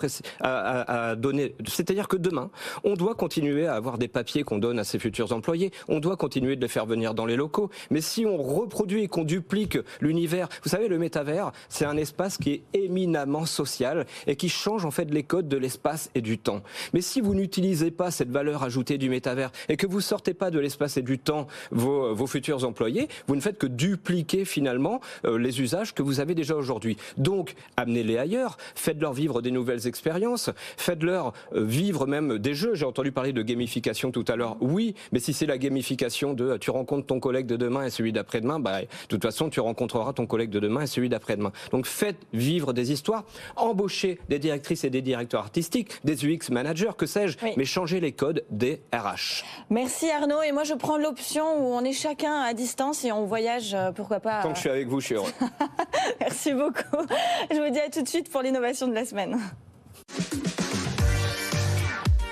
à, 0.40 1.16
donner. 1.16 1.54
C'est-à-dire 1.66 2.08
que 2.08 2.16
demain, 2.16 2.50
on 2.84 2.94
doit 2.94 3.14
continuer 3.14 3.66
à 3.66 3.74
avoir 3.74 3.98
des 3.98 4.08
papiers 4.08 4.42
qu'on 4.42 4.58
donne 4.58 4.78
à 4.78 4.84
ses 4.84 4.98
futurs 4.98 5.32
employés. 5.32 5.72
On 5.88 6.00
doit 6.00 6.16
continuer 6.16 6.56
de 6.56 6.60
les 6.60 6.68
faire 6.68 6.86
venir 6.86 7.14
dans 7.14 7.26
les 7.26 7.36
locaux. 7.36 7.70
Mais 7.90 8.00
si 8.00 8.26
on 8.26 8.36
reproduit 8.36 9.04
et 9.04 9.08
qu'on 9.08 9.24
duplique 9.24 9.78
l'univers, 10.00 10.48
vous 10.62 10.70
savez, 10.70 10.88
le 10.88 10.98
métavers, 10.98 11.52
c'est 11.68 11.84
un 11.84 11.96
espace 11.96 12.38
qui 12.38 12.50
est 12.50 12.62
éminemment 12.72 13.46
social 13.46 14.06
et 14.26 14.36
qui 14.36 14.48
change 14.48 14.84
en 14.84 14.90
fait 14.90 15.10
les 15.10 15.22
codes 15.22 15.48
de 15.48 15.56
l'espace 15.56 16.10
et 16.14 16.20
du 16.20 16.38
temps. 16.38 16.62
Mais 16.92 17.00
si 17.00 17.20
vous 17.20 17.34
n'utilisez 17.34 17.90
pas 17.90 18.10
cette 18.10 18.30
valeur 18.30 18.62
ajoutée 18.62 18.98
du 18.98 19.08
métavers 19.08 19.50
et 19.68 19.76
que 19.76 19.86
vous 19.86 20.00
sortez 20.00 20.34
pas 20.34 20.50
de 20.50 20.58
l'espace 20.58 20.96
et 20.96 21.02
du 21.02 21.18
temps 21.18 21.46
vos, 21.70 22.14
vos 22.14 22.26
futurs 22.26 22.64
employés, 22.64 23.08
vous 23.26 23.36
ne 23.36 23.40
faites 23.40 23.58
que 23.58 23.66
du 23.66 23.93
dupliquer 23.94 24.44
finalement 24.44 25.00
euh, 25.24 25.38
les 25.38 25.60
usages 25.60 25.94
que 25.94 26.02
vous 26.02 26.18
avez 26.20 26.34
déjà 26.34 26.56
aujourd'hui. 26.56 26.96
Donc, 27.16 27.54
amenez-les 27.76 28.18
ailleurs, 28.18 28.56
faites-leur 28.74 29.12
vivre 29.12 29.40
des 29.40 29.52
nouvelles 29.52 29.86
expériences, 29.86 30.50
faites-leur 30.76 31.32
euh, 31.54 31.64
vivre 31.64 32.06
même 32.06 32.38
des 32.38 32.54
jeux. 32.54 32.74
J'ai 32.74 32.84
entendu 32.84 33.12
parler 33.12 33.32
de 33.32 33.42
gamification 33.42 34.10
tout 34.10 34.24
à 34.28 34.36
l'heure. 34.36 34.56
Oui, 34.60 34.94
mais 35.12 35.20
si 35.20 35.32
c'est 35.32 35.46
la 35.46 35.58
gamification 35.58 36.34
de 36.34 36.56
tu 36.56 36.70
rencontres 36.70 37.06
ton 37.06 37.20
collègue 37.20 37.46
de 37.46 37.56
demain 37.56 37.84
et 37.84 37.90
celui 37.90 38.12
d'après-demain, 38.12 38.58
bah, 38.58 38.82
de 38.82 38.86
toute 39.08 39.22
façon, 39.22 39.48
tu 39.48 39.60
rencontreras 39.60 40.12
ton 40.12 40.26
collègue 40.26 40.50
de 40.50 40.60
demain 40.60 40.82
et 40.82 40.86
celui 40.86 41.08
d'après-demain. 41.08 41.52
Donc, 41.70 41.86
faites 41.86 42.18
vivre 42.32 42.72
des 42.72 42.90
histoires, 42.90 43.24
embauchez 43.56 44.18
des 44.28 44.40
directrices 44.40 44.84
et 44.84 44.90
des 44.90 45.02
directeurs 45.02 45.40
artistiques, 45.40 45.92
des 46.02 46.26
UX 46.26 46.50
managers, 46.50 46.92
que 46.98 47.06
sais-je, 47.06 47.38
mais 47.56 47.64
changez 47.64 48.00
les 48.00 48.12
codes 48.12 48.44
des 48.50 48.80
RH. 48.92 49.44
Merci 49.70 50.10
Arnaud. 50.10 50.42
Et 50.42 50.52
moi, 50.52 50.64
je 50.64 50.74
prends 50.74 50.96
l'option 50.96 51.44
où 51.60 51.74
on 51.74 51.84
est 51.84 51.92
chacun 51.92 52.40
à 52.40 52.54
distance 52.54 53.04
et 53.04 53.12
on 53.12 53.24
voyage 53.24 53.73
euh, 53.74 53.92
pourquoi 53.92 54.20
pas. 54.20 54.42
Tant 54.42 54.50
que 54.50 54.56
je 54.56 54.60
suis 54.60 54.70
avec 54.70 54.88
vous, 54.88 55.00
je 55.00 55.06
suis 55.06 55.14
heureux. 55.14 55.32
Merci 56.20 56.54
beaucoup. 56.54 57.06
Je 57.50 57.60
vous 57.60 57.70
dis 57.72 57.80
à 57.80 57.90
tout 57.90 58.02
de 58.02 58.08
suite 58.08 58.30
pour 58.30 58.42
l'innovation 58.42 58.88
de 58.88 58.94
la 58.94 59.04
semaine. 59.04 59.38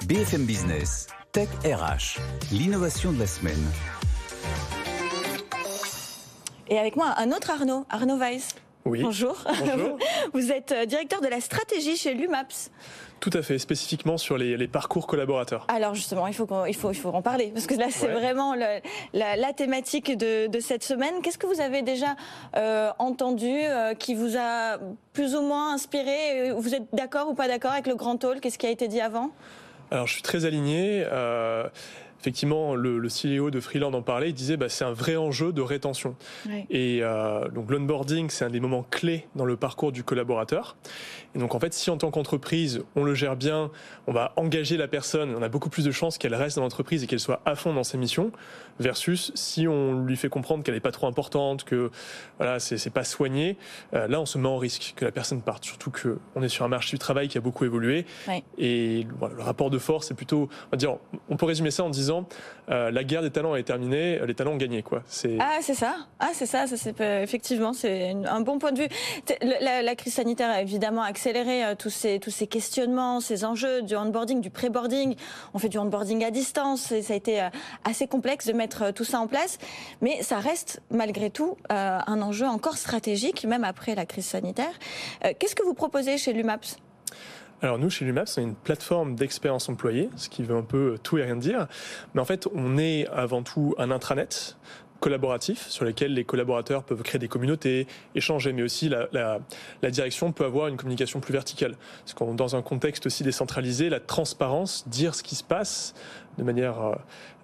BFM 0.07 0.45
Business, 0.45 1.09
Tech 1.33 1.49
RH, 1.65 2.21
l'innovation 2.53 3.13
de 3.13 3.19
la 3.19 3.27
semaine. 3.27 3.65
Et 6.69 6.79
avec 6.79 6.97
moi, 6.97 7.15
un 7.19 7.31
autre 7.33 7.51
Arnaud, 7.51 7.85
Arnaud 7.91 8.19
Weiss. 8.19 8.55
Oui. 8.85 9.03
Bonjour. 9.03 9.45
Bonjour. 9.61 9.99
Vous 10.33 10.51
êtes 10.51 10.73
euh, 10.73 10.87
directeur 10.87 11.21
de 11.21 11.29
la 11.29 11.41
stratégie 11.41 11.97
chez 11.97 12.15
l'UMAPS. 12.15 12.71
Tout 13.21 13.31
à 13.35 13.43
fait, 13.43 13.59
spécifiquement 13.59 14.19
sur 14.19 14.37
les, 14.37 14.67
parcours 14.67 15.07
collaborateurs. 15.07 15.65
Alors 15.69 15.95
justement, 15.95 16.27
il 16.27 16.35
faut, 16.35 16.49
il 16.67 16.75
faut, 16.75 16.91
il 16.91 16.97
faut 16.97 17.11
en 17.11 17.23
parler, 17.23 17.53
parce 17.55 17.69
que 17.69 17.75
là, 17.75 17.87
c'est 17.89 18.09
vraiment 18.09 18.57
la, 18.57 19.53
thématique 19.53 20.19
de, 20.19 20.49
cette 20.59 20.83
semaine. 20.83 21.15
Qu'est-ce 21.23 21.39
que 21.39 21.47
vous 21.47 21.61
avez 21.61 21.83
déjà 21.83 22.17
euh, 22.57 22.91
entendu 22.99 23.49
euh, 23.49 23.95
qui 23.95 24.17
vous 24.17 24.37
a 24.37 24.79
plus 25.13 25.37
ou 25.37 25.43
moins 25.43 25.75
inspiré? 25.75 26.51
Vous 26.57 26.75
êtes 26.75 26.89
d'accord 26.93 27.29
ou 27.29 27.35
pas 27.35 27.47
d'accord 27.47 27.71
avec 27.71 27.87
le 27.87 27.95
grand 27.95 28.23
hall? 28.25 28.41
Qu'est-ce 28.41 28.59
qui 28.59 28.67
a 28.67 28.71
été 28.71 28.89
dit 28.89 29.01
avant? 29.01 29.31
Alors 29.93 30.07
je 30.07 30.15
suis 30.15 30.23
très 30.23 30.47
aligné. 30.47 31.05
Euh, 31.13 31.69
effectivement, 32.23 32.77
le, 32.77 32.99
le, 32.99 33.09
CEO 33.09 33.51
de 33.51 33.59
Freeland 33.59 33.93
en 33.95 34.03
parlait, 34.03 34.29
il 34.29 34.35
disait 34.35 34.57
bah, 34.57 34.69
c'est 34.69 34.85
un 34.85 34.93
vrai 34.93 35.17
enjeu 35.17 35.53
de 35.53 35.61
rétention. 35.61 36.15
Et 36.71 37.01
euh, 37.03 37.49
donc 37.49 37.69
l'onboarding, 37.69 38.31
c'est 38.31 38.45
un 38.45 38.51
des 38.51 38.61
moments 38.61 38.87
clés 38.89 39.27
dans 39.35 39.45
le 39.45 39.57
parcours 39.57 39.91
du 39.91 40.05
collaborateur. 40.05 40.77
Et 41.35 41.41
donc 41.41 41.57
en 41.57 41.59
fait, 41.59 41.75
si 41.75 41.91
en 41.91 41.97
tant 41.97 42.13
qu'entreprise, 42.13 42.85
on 42.95 43.03
le 43.03 43.15
gère 43.15 43.35
bien, 43.35 43.73
on 44.07 44.13
va 44.13 44.35
engager 44.37 44.77
la 44.77 44.87
personne, 44.87 45.35
on 45.37 45.43
a 45.43 45.49
beaucoup 45.49 45.69
plus 45.69 45.85
de 45.85 45.91
chances 45.91 46.17
qu'elle 46.17 46.35
reste 46.37 46.57
dans 46.57 46.63
l'entreprise 46.63 47.03
et 47.03 47.09
qu'elle 47.09 47.19
soit 47.19 47.41
à 47.45 47.57
fond 47.57 47.75
dans 47.75 47.83
ses 47.83 47.99
missions, 47.99 48.31
versus 48.79 49.33
si 49.35 49.67
on 49.67 50.05
lui 50.05 50.17
fait 50.17 50.29
comprendre 50.29 50.63
qu'elle 50.63 50.75
n'est 50.75 50.81
pas 50.81 50.93
trop 50.93 51.09
importante, 51.09 51.65
que 51.65 51.91
voilà, 52.39 52.61
c'est 52.61 52.91
pas 52.91 53.05
soigné, 53.05 53.57
euh, 53.95 54.07
là 54.07 54.21
on 54.21 54.27
se 54.27 54.39
met 54.39 54.49
en 54.49 54.59
risque 54.59 54.93
que 54.95 55.05
la 55.05 55.13
personne 55.13 55.43
parte. 55.43 55.65
Surtout 55.65 55.91
que 55.91 56.19
on 56.37 56.43
est 56.43 56.49
sur 56.49 56.65
un 56.65 56.69
marché 56.69 56.93
du 56.93 57.01
travail 57.01 57.27
qui 57.27 57.37
a 57.37 57.41
beaucoup 57.41 57.65
évolué. 57.65 58.07
Et 58.59 59.09
voilà, 59.19 59.35
le 59.35 59.43
rapport 59.43 59.71
de 59.71 59.79
force 59.79 60.13
est 60.13 60.15
plutôt, 60.15 60.49
on 60.69 60.71
va 60.71 60.77
dire, 60.77 60.99
on 61.29 61.37
peut 61.37 61.47
résumer 61.47 61.73
ça 61.73 61.83
en 61.83 61.91
disant 61.91 62.12
euh, 62.71 62.91
la 62.91 63.05
guerre 63.05 63.23
des 63.23 63.31
talents 63.31 63.55
est 63.55 63.65
terminée, 63.65 64.21
les 64.25 64.35
talents 64.35 64.53
ont 64.53 64.57
gagné. 64.57 64.83
Quoi. 64.83 65.03
Ah, 65.41 65.59
c'est 65.61 65.75
ça. 65.75 65.97
Ah, 66.21 66.31
c'est 66.33 66.47
ça. 66.47 66.67
ça 66.67 66.77
c'est, 66.77 67.01
effectivement, 67.01 67.73
c'est 67.73 68.11
un 68.11 68.41
bon 68.41 68.59
point 68.59 68.73
de 68.73 68.83
vue. 68.83 68.89
La, 69.61 69.95
crise 69.95 70.15
sanitaire 70.15 70.51
a 70.51 70.63
évidemment 70.63 71.03
accéléré 71.03 71.65
euh, 71.65 71.75
tous, 71.77 71.91
ces, 71.91 72.19
tous 72.19 72.31
ces 72.31 72.47
questionnements, 72.47 73.21
ces 73.21 73.45
enjeux 73.45 73.83
du 73.83 73.95
handboarding, 73.97 74.41
du 74.41 74.51
pré-boarding. 74.51 75.17
On 75.55 75.59
fait 75.59 75.69
du 75.69 75.79
handboarding 75.79 76.25
à 76.25 76.31
distance 76.31 76.93
et 76.93 77.03
ça 77.03 77.15
a 77.15 77.17
été 77.17 77.43
euh, 77.43 77.49
assez 77.85 78.07
complexe 78.07 78.47
de 78.47 78.53
mettre 78.53 78.93
tout 78.93 79.05
ça 79.05 79.21
en 79.21 79.27
place. 79.27 79.59
Mais 80.01 80.23
ça 80.23 80.39
reste 80.39 80.81
malgré 80.91 81.31
tout 81.31 81.57
un 81.69 82.23
enjeu 82.23 82.47
encore 82.47 82.77
stratégique, 82.77 83.45
même 83.45 83.65
après 83.65 83.95
la 83.95 84.07
crise 84.07 84.27
sanitaire. 84.27 84.73
Qu'est-ce 85.39 85.55
que 85.55 85.63
vous 85.63 85.75
proposez 85.75 86.19
chez 86.19 86.33
l'UMAPS? 86.33 86.77
Alors 87.63 87.79
nous, 87.79 87.91
chez 87.91 88.05
l'UMAPS, 88.05 88.37
on 88.37 88.41
est 88.41 88.45
une 88.45 88.57
plateforme 88.57 89.15
d'expérience 89.15 89.69
employée, 89.69 90.11
ce 90.17 90.29
qui 90.29 90.43
veut 90.43 90.57
un 90.57 90.65
peu 90.65 90.99
tout 91.01 91.19
et 91.19 91.23
rien 91.23 91.37
dire. 91.37 91.69
Mais 92.13 92.21
en 92.21 92.25
fait, 92.25 92.49
on 92.53 92.77
est 92.77 93.07
avant 93.07 93.43
tout 93.43 93.75
un 93.79 93.93
intranet 93.93 94.57
collaboratifs 94.99 95.69
sur 95.69 95.85
lesquels 95.85 96.15
les 96.15 96.25
collaborateurs 96.25 96.85
peuvent 96.85 97.03
créer 97.03 97.19
des 97.19 97.29
communautés, 97.29 97.87
échanger, 98.15 98.53
mais 98.53 98.63
aussi 98.63 98.89
la, 98.89 99.09
la 99.13 99.91
direction 99.91 100.33
peut 100.33 100.45
avoir 100.45 100.69
une 100.69 100.77
communication 100.77 101.21
plus 101.21 101.33
verticale. 101.33 101.77
Parce 102.05 102.15
que 102.15 102.37
dans 102.37 102.57
un 102.57 102.63
contexte 102.63 103.07
aussi 103.07 103.23
décentralisé, 103.23 103.89
la 103.91 104.01
transparence, 104.01 104.89
dire 104.89 105.15
ce 105.15 105.23
qui 105.23 105.35
se 105.35 105.45
passe, 105.45 105.95
de 106.39 106.43
manière 106.43 106.81
euh, 106.81 106.95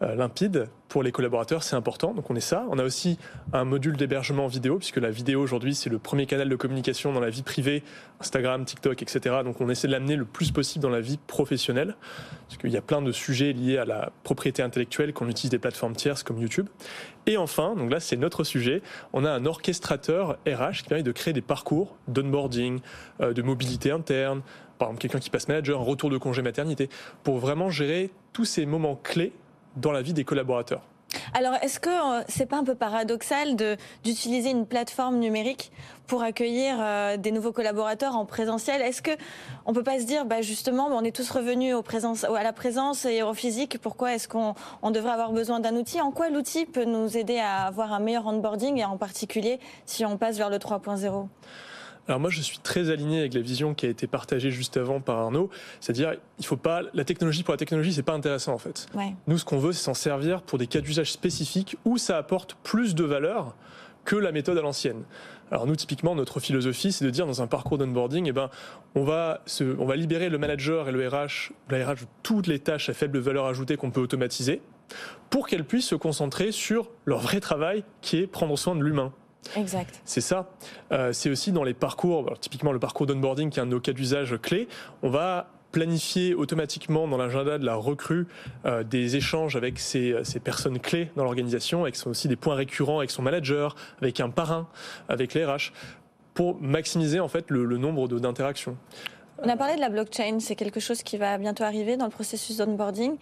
euh, 0.03 0.15
limpide 0.15 0.69
pour 0.89 1.03
les 1.03 1.13
collaborateurs, 1.13 1.63
c'est 1.63 1.77
important. 1.77 2.15
Donc 2.15 2.31
on 2.31 2.37
est 2.37 2.41
ça. 2.41 2.65
On 2.71 2.79
a 2.79 2.85
aussi 2.85 3.19
un 3.53 3.65
module 3.65 3.97
d'hébergement 3.97 4.47
vidéo, 4.47 4.79
puisque 4.79 4.97
la 4.97 5.11
vidéo 5.11 5.41
aujourd'hui 5.41 5.75
c'est 5.75 5.91
le 5.91 5.99
premier 5.99 6.27
canal 6.27 6.49
de 6.49 6.57
communication 6.57 7.13
dans 7.13 7.21
la 7.21 7.29
vie 7.29 7.43
privée, 7.43 7.83
Instagram, 8.21 8.65
TikTok, 8.65 9.03
etc. 9.03 9.37
Donc 9.45 9.61
on 9.61 9.69
essaie 9.69 9.87
de 9.87 9.93
l'amener 9.93 10.17
le 10.17 10.25
plus 10.25 10.51
possible 10.51 10.83
dans 10.83 10.89
la 10.89 11.01
vie 11.01 11.19
professionnelle, 11.27 11.97
parce 12.47 12.59
qu'il 12.59 12.71
y 12.71 12.77
a 12.77 12.83
plein 12.83 13.03
de 13.03 13.13
sujets 13.13 13.53
liés 13.53 13.77
à 13.77 13.85
la 13.85 14.13
propriété 14.23 14.63
intellectuelle 14.63 15.13
qu'on 15.13 15.29
utilise 15.29 15.51
des 15.51 15.59
plateformes 15.59 15.95
tierces 15.95 16.23
comme 16.23 16.39
YouTube. 16.39 16.69
Et 17.27 17.37
enfin, 17.37 17.75
donc 17.77 17.91
là 17.91 18.01
c'est 18.01 18.17
notre 18.17 18.45
sujet, 18.45 18.81
on 19.13 19.25
a 19.27 19.31
un 19.31 19.45
orchestrateur 19.45 20.39
RH 20.47 20.79
qui 20.79 20.89
permet 20.89 21.03
de 21.03 21.13
créer 21.13 21.35
des 21.35 21.43
parcours 21.43 21.97
d'onboarding, 22.09 22.81
euh, 23.21 23.35
de 23.35 23.43
mobilité 23.43 23.91
interne, 23.91 24.41
par 24.79 24.89
exemple 24.89 25.03
quelqu'un 25.03 25.19
qui 25.19 25.31
passe 25.31 25.49
manager, 25.49 25.81
un 25.81 25.85
retour 25.85 26.11
de 26.11 26.19
congé 26.19 26.43
maternité, 26.43 26.89
pour 27.25 27.39
vraiment 27.39 27.71
gérer 27.71 28.11
tous 28.33 28.45
ces 28.45 28.67
moments 28.67 28.99
clés 29.03 29.33
dans 29.77 29.93
la 29.93 30.03
vie 30.03 30.13
des 30.13 30.25
collaborateurs. 30.25 30.83
Alors, 31.33 31.55
est-ce 31.63 31.81
que 31.81 31.89
euh, 31.89 32.23
c'est 32.29 32.47
pas 32.47 32.59
un 32.59 32.65
peu 32.65 32.75
paradoxal 32.75 33.57
d'utiliser 34.05 34.51
une 34.51 34.67
plateforme 34.67 35.19
numérique 35.19 35.73
pour 36.07 36.23
accueillir 36.23 36.77
euh, 36.81 37.17
des 37.17 37.33
nouveaux 37.33 37.53
collaborateurs 37.53 38.15
en 38.17 38.27
présentiel? 38.27 38.83
Est-ce 38.83 39.03
que 39.03 39.11
on 39.65 39.73
peut 39.73 39.83
pas 39.83 39.99
se 40.01 40.05
dire, 40.05 40.27
bah 40.27 40.43
justement, 40.43 40.89
on 40.89 41.03
est 41.05 41.15
tous 41.15 41.31
revenus 41.31 41.75
à 41.75 42.43
la 42.43 42.53
présence 42.53 43.05
et 43.05 43.23
au 43.23 43.35
physique. 43.35 43.79
Pourquoi 43.81 44.15
est-ce 44.15 44.29
qu'on 44.29 44.55
on 44.83 44.91
devrait 44.91 45.13
avoir 45.13 45.33
besoin 45.33 45.61
d'un 45.61 45.77
outil? 45.77 46.01
En 46.01 46.11
quoi 46.11 46.29
l'outil 46.29 46.67
peut 46.67 46.85
nous 46.85 47.17
aider 47.17 47.39
à 47.39 47.65
avoir 47.65 47.93
un 47.93 48.01
meilleur 48.01 48.27
onboarding 48.27 48.77
et 48.79 48.85
en 48.85 48.99
particulier 48.99 49.61
si 49.87 50.05
on 50.05 50.19
passe 50.19 50.37
vers 50.37 50.51
le 50.51 50.57
3.0 50.57 51.27
alors 52.09 52.21
moi, 52.21 52.31
je 52.31 52.41
suis 52.41 52.59
très 52.59 52.91
aligné 52.91 53.21
avec 53.21 53.35
la 53.35 53.43
vision 53.43 53.75
qui 53.75 53.85
a 53.85 53.91
été 53.91 54.07
partagée 54.07 54.51
juste 54.51 54.79
avant 54.79 55.01
par 55.01 55.19
Arnaud, 55.19 55.51
c'est-à-dire 55.81 56.15
il 56.39 56.47
faut 56.47 56.57
pas 56.57 56.81
la 56.95 57.05
technologie 57.05 57.43
pour 57.43 57.53
la 57.53 57.59
technologie, 57.59 57.93
c'est 57.93 58.03
pas 58.03 58.15
intéressant 58.15 58.55
en 58.55 58.59
fait. 58.59 58.87
Nous, 59.27 59.37
ce 59.37 59.45
qu'on 59.45 59.59
veut, 59.59 59.73
c'est 59.73 59.85
s'en 59.85 59.95
servir 59.95 60.41
pour 60.41 60.59
des 60.59 60.67
cas 60.67 60.81
d'usage 60.81 61.13
spécifiques 61.13 61.77
où 61.85 61.99
ça 61.99 62.17
apporte 62.17 62.57
plus 62.63 62.95
de 62.95 63.05
valeur 63.05 63.55
que 64.07 64.17
la 64.17 64.33
méthode 64.33 64.57
à 64.57 64.63
l'ancienne. 64.63 65.03
Alors 65.51 65.67
nous, 65.67 65.77
typiquement, 65.77 66.15
notre 66.15 66.41
philosophie, 66.41 66.93
c'est 66.93 67.05
de 67.05 67.11
dire 67.11 67.27
dans 67.27 67.43
un 67.43 67.47
parcours 67.47 67.77
d'onboarding, 67.77 68.27
eh 68.27 68.33
ben, 68.33 68.49
on 68.95 69.05
va, 69.05 69.43
se, 69.45 69.65
on 69.79 69.85
va 69.85 69.97
libérer 69.97 70.31
le 70.31 70.39
manager 70.39 70.89
et 70.89 70.93
le 70.93 71.07
RH, 71.07 71.53
la 71.69 71.87
RH 71.87 71.95
de 71.95 72.07
toutes 72.23 72.47
les 72.47 72.59
tâches 72.59 72.89
à 72.89 72.95
faible 72.95 73.19
valeur 73.19 73.45
ajoutée 73.47 73.77
qu'on 73.77 73.91
peut 73.91 74.01
automatiser, 74.01 74.63
pour 75.29 75.47
qu'elles 75.47 75.65
puissent 75.65 75.89
se 75.89 75.95
concentrer 75.95 76.53
sur 76.53 76.91
leur 77.05 77.19
vrai 77.19 77.41
travail, 77.41 77.85
qui 78.01 78.19
est 78.19 78.27
prendre 78.27 78.57
soin 78.57 78.75
de 78.75 78.83
l'humain. 78.83 79.13
Exact. 79.57 80.01
C'est 80.05 80.21
ça. 80.21 80.51
Euh, 80.93 81.13
c'est 81.13 81.31
aussi 81.31 81.53
dans 81.53 81.65
les 81.65 81.75
parcours, 81.75 82.35
typiquement 82.41 82.73
le 82.73 82.79
parcours 82.79 83.07
d'onboarding 83.07 83.51
qui 83.51 83.59
est 83.59 83.63
un 83.63 83.67
de 83.67 83.71
nos 83.71 83.81
cas 83.81 83.93
d'usage 83.93 84.37
clés, 84.43 84.69
on 85.03 85.11
va 85.11 85.49
planifier 85.73 86.35
automatiquement 86.35 87.07
dans 87.07 87.19
l'agenda 87.19 87.59
de 87.59 87.67
la 87.67 87.75
recrue 87.75 88.27
euh, 88.65 88.83
des 88.83 89.17
échanges 89.17 89.55
avec 89.55 89.79
ces, 89.79 90.15
personnes 90.43 90.79
clés 90.79 91.11
dans 91.17 91.25
l'organisation, 91.25 91.83
avec 91.83 91.97
aussi 92.07 92.29
des 92.29 92.37
points 92.37 92.55
récurrents 92.55 92.99
avec 92.99 93.11
son 93.11 93.23
manager, 93.23 93.77
avec 94.01 94.21
un 94.21 94.31
parrain, 94.31 94.69
avec 95.09 95.35
les 95.35 95.45
RH, 95.45 95.73
pour 96.35 96.61
maximiser 96.61 97.21
en 97.21 97.29
fait 97.29 97.51
le, 97.51 97.65
le 97.65 97.77
nombre 97.77 98.09
d'interactions. 98.09 98.77
On 99.43 99.49
a 99.49 99.57
parlé 99.57 99.77
de 99.77 99.81
la 99.81 99.89
blockchain, 99.89 100.41
c'est 100.41 100.57
quelque 100.57 100.81
chose 100.81 101.03
qui 101.03 101.17
va 101.17 101.39
bientôt 101.39 101.63
arriver 101.63 101.97
dans 101.97 102.07
le 102.07 102.11
processus 102.11 102.57
d'onboarding. 102.57 103.17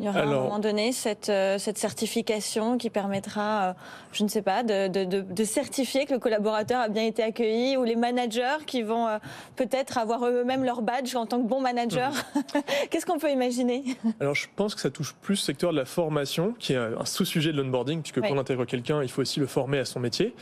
Il 0.00 0.06
y 0.06 0.08
aura 0.08 0.20
à 0.20 0.22
un 0.22 0.26
moment 0.26 0.58
donné 0.58 0.92
cette, 0.92 1.28
euh, 1.28 1.58
cette 1.58 1.76
certification 1.76 2.78
qui 2.78 2.88
permettra, 2.88 3.62
euh, 3.62 3.72
je 4.12 4.24
ne 4.24 4.28
sais 4.28 4.40
pas, 4.40 4.62
de, 4.62 4.88
de, 4.88 5.20
de, 5.20 5.44
certifier 5.44 6.06
que 6.06 6.14
le 6.14 6.18
collaborateur 6.18 6.80
a 6.80 6.88
bien 6.88 7.04
été 7.04 7.22
accueilli 7.22 7.76
ou 7.76 7.84
les 7.84 7.96
managers 7.96 8.64
qui 8.66 8.80
vont 8.82 9.06
euh, 9.06 9.18
peut-être 9.56 9.98
avoir 9.98 10.24
eux-mêmes 10.24 10.64
leur 10.64 10.80
badge 10.80 11.14
en 11.16 11.26
tant 11.26 11.38
que 11.42 11.46
bon 11.46 11.60
manager. 11.60 12.12
Mhm. 12.34 12.62
Qu'est-ce 12.90 13.04
qu'on 13.04 13.18
peut 13.18 13.30
imaginer? 13.30 13.84
Alors 14.20 14.34
je 14.34 14.46
pense 14.56 14.74
que 14.74 14.80
ça 14.80 14.88
touche 14.88 15.14
plus 15.20 15.34
le 15.34 15.40
secteur 15.40 15.72
de 15.72 15.76
la 15.76 15.84
formation, 15.84 16.54
qui 16.58 16.72
est 16.72 16.76
un 16.76 17.04
sous-sujet 17.04 17.52
de 17.52 17.60
l'onboarding, 17.60 18.00
puisque 18.00 18.22
quand 18.22 18.32
on 18.32 18.38
intègre 18.38 18.64
quelqu'un, 18.64 19.02
il 19.02 19.10
faut 19.10 19.20
aussi 19.20 19.38
le 19.38 19.46
former 19.46 19.80
à 19.80 19.84
son 19.84 20.00
métier. 20.00 20.34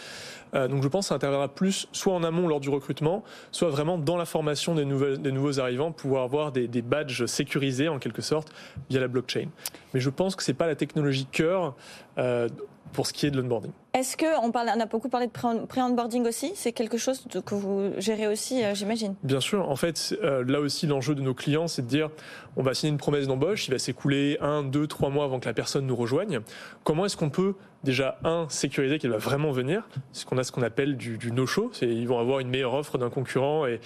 Euh, 0.54 0.68
donc 0.68 0.82
je 0.82 0.88
pense 0.88 1.06
que 1.06 1.08
ça 1.08 1.14
interviendra 1.16 1.48
plus 1.48 1.88
soit 1.92 2.14
en 2.14 2.22
amont 2.22 2.48
lors 2.48 2.60
du 2.60 2.68
recrutement, 2.68 3.22
soit 3.52 3.70
vraiment 3.70 3.98
dans 3.98 4.16
la 4.16 4.24
formation 4.24 4.74
des, 4.74 4.84
nouvelles, 4.84 5.20
des 5.20 5.32
nouveaux 5.32 5.60
arrivants, 5.60 5.92
pouvoir 5.92 6.24
avoir 6.24 6.52
des, 6.52 6.68
badges 6.82 7.26
sécurisés 7.26 7.88
en 7.88 7.98
quelque 7.98 8.22
sorte 8.22 8.52
via 8.88 9.00
la 9.00 9.08
blockchain. 9.08 9.48
Mais 9.92 10.00
je 10.00 10.10
pense 10.10 10.36
que 10.36 10.42
c'est 10.42 10.54
pas 10.54 10.66
la 10.66 10.76
technologie 10.76 11.26
cœur. 11.26 11.74
Euh, 12.18 12.48
pour 12.92 13.06
ce 13.06 13.12
qui 13.12 13.26
est 13.26 13.30
de 13.30 13.40
l'onboarding. 13.40 13.70
Est-ce 13.94 14.16
que 14.16 14.26
on, 14.44 14.50
parle, 14.50 14.70
on 14.76 14.80
a 14.80 14.86
beaucoup 14.86 15.08
parlé 15.08 15.26
de 15.26 15.32
pré-onboarding 15.32 16.26
aussi? 16.26 16.52
C'est 16.54 16.72
quelque 16.72 16.98
chose 16.98 17.24
que 17.44 17.54
vous 17.54 17.90
gérez 17.98 18.28
aussi, 18.28 18.62
euh, 18.62 18.74
j'imagine 18.74 19.14
Bien 19.22 19.40
sûr. 19.40 19.68
En 19.68 19.76
fait, 19.76 20.16
euh, 20.22 20.44
là 20.46 20.60
aussi, 20.60 20.86
l'enjeu 20.86 21.14
de 21.14 21.20
nos 21.20 21.34
clients, 21.34 21.68
c'est 21.68 21.82
de 21.82 21.86
dire 21.86 22.10
on 22.56 22.62
va 22.62 22.74
signer 22.74 22.92
une 22.92 22.98
promesse 22.98 23.26
d'embauche, 23.26 23.66
il 23.68 23.70
va 23.70 23.78
s'écouler 23.78 24.38
un, 24.40 24.62
deux, 24.62 24.86
trois 24.86 25.10
mois 25.10 25.24
avant 25.24 25.40
que 25.40 25.46
la 25.46 25.54
personne 25.54 25.86
nous 25.86 25.96
rejoigne. 25.96 26.40
Comment 26.84 27.06
est-ce 27.06 27.16
qu'on 27.16 27.30
peut 27.30 27.54
déjà, 27.84 28.18
un, 28.24 28.46
sécuriser 28.48 28.98
qu'elle 28.98 29.10
va 29.10 29.18
vraiment 29.18 29.52
venir? 29.52 29.88
C'est 30.12 30.26
qu'on 30.26 30.38
a 30.38 30.44
ce 30.44 30.52
qu'on 30.52 30.62
appelle 30.62 30.96
du, 30.96 31.18
no-show. 31.32 31.70
Ils 31.82 32.08
vont 32.08 32.18
avoir 32.18 32.40
une 32.40 32.48
meilleure 32.48 32.74
offre 32.74 32.98
d'un 32.98 33.10
concurrent 33.10 33.66
et 33.66 33.80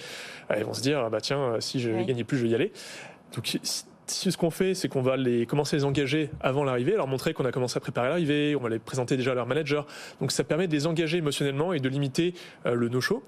ils 0.55 0.63
vont 0.63 0.73
se 0.73 0.81
dire 0.81 0.99
ah 0.99 1.09
bah 1.09 1.21
tiens, 1.21 1.57
si 1.59 1.79
je 1.79 1.89
ne 1.89 2.03
gagnais 2.03 2.23
plus, 2.23 2.37
je 2.37 2.43
vais 2.43 2.49
y 2.49 2.55
aller. 2.55 2.71
Donc, 3.35 3.57
ce 4.07 4.37
qu'on 4.37 4.49
fait, 4.49 4.73
c'est 4.73 4.87
qu'on 4.87 5.01
va 5.01 5.17
les 5.17 5.45
commencer 5.45 5.75
à 5.75 5.79
les 5.79 5.85
engager 5.85 6.29
avant 6.41 6.63
l'arrivée, 6.63 6.93
leur 6.93 7.07
montrer 7.07 7.33
qu'on 7.33 7.45
a 7.45 7.51
commencé 7.51 7.77
à 7.77 7.79
préparer 7.79 8.09
l'arrivée, 8.09 8.55
on 8.55 8.61
va 8.61 8.69
les 8.69 8.79
présenter 8.79 9.17
déjà 9.17 9.31
à 9.31 9.35
leur 9.35 9.47
manager. 9.47 9.85
Donc 10.19 10.31
ça 10.31 10.43
permet 10.43 10.67
de 10.67 10.73
les 10.73 10.87
engager 10.87 11.17
émotionnellement 11.17 11.73
et 11.73 11.79
de 11.79 11.89
limiter 11.89 12.33
euh, 12.65 12.73
le 12.75 12.89
no-show. 12.89 13.23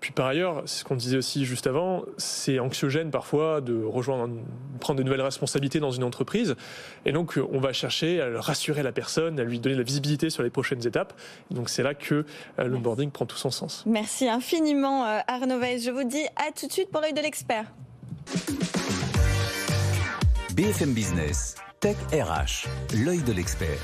Puis 0.00 0.12
par 0.12 0.26
ailleurs, 0.26 0.62
ce 0.64 0.82
qu'on 0.82 0.96
disait 0.96 1.18
aussi 1.18 1.44
juste 1.44 1.66
avant, 1.66 2.04
c'est 2.16 2.58
anxiogène 2.58 3.10
parfois 3.10 3.60
de 3.60 3.84
rejoindre, 3.84 4.34
prendre 4.80 4.98
de 4.98 5.04
nouvelles 5.04 5.20
responsabilités 5.20 5.78
dans 5.78 5.90
une 5.90 6.04
entreprise. 6.04 6.56
Et 7.04 7.12
donc 7.12 7.38
on 7.52 7.60
va 7.60 7.72
chercher 7.72 8.20
à 8.22 8.40
rassurer 8.40 8.82
la 8.82 8.92
personne, 8.92 9.38
à 9.38 9.44
lui 9.44 9.60
donner 9.60 9.74
de 9.74 9.80
la 9.80 9.84
visibilité 9.84 10.30
sur 10.30 10.42
les 10.42 10.50
prochaines 10.50 10.86
étapes. 10.86 11.12
donc 11.50 11.68
c'est 11.68 11.82
là 11.82 11.94
que 11.94 12.24
euh, 12.58 12.64
l'onboarding 12.64 13.10
prend 13.10 13.26
tout 13.26 13.36
son 13.36 13.50
sens. 13.50 13.84
Merci 13.86 14.28
infiniment 14.28 15.04
euh, 15.04 15.18
Arnaud 15.26 15.58
Weiss. 15.58 15.84
Je 15.84 15.90
vous 15.90 16.04
dis 16.04 16.24
à 16.36 16.50
tout 16.58 16.66
de 16.66 16.72
suite 16.72 16.90
pour 16.90 17.02
l'œil 17.02 17.12
de 17.12 17.20
l'expert. 17.20 17.66
BFM 20.60 20.92
Business, 20.92 21.54
Tech 21.80 21.96
RH, 22.12 22.68
l'œil 23.02 23.22
de 23.22 23.32
l'expert. 23.32 23.80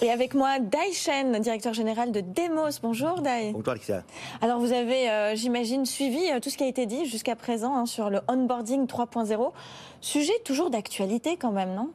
Et 0.00 0.10
avec 0.10 0.32
moi, 0.32 0.60
Dai 0.60 0.94
Shen, 0.94 1.38
directeur 1.40 1.74
général 1.74 2.10
de 2.10 2.22
Demos. 2.22 2.70
Bonjour 2.82 3.20
Dai. 3.20 3.50
Bonjour 3.52 3.68
Alexia. 3.68 4.02
Alors 4.40 4.60
vous 4.60 4.72
avez, 4.72 5.10
euh, 5.10 5.36
j'imagine, 5.36 5.84
suivi 5.84 6.22
euh, 6.30 6.40
tout 6.40 6.48
ce 6.48 6.56
qui 6.56 6.64
a 6.64 6.68
été 6.68 6.86
dit 6.86 7.04
jusqu'à 7.04 7.36
présent 7.36 7.76
hein, 7.76 7.84
sur 7.84 8.08
le 8.08 8.20
onboarding 8.28 8.86
3.0. 8.86 9.52
Sujet 10.00 10.32
toujours 10.42 10.70
d'actualité 10.70 11.36
quand 11.36 11.52
même, 11.52 11.74
non? 11.74 11.90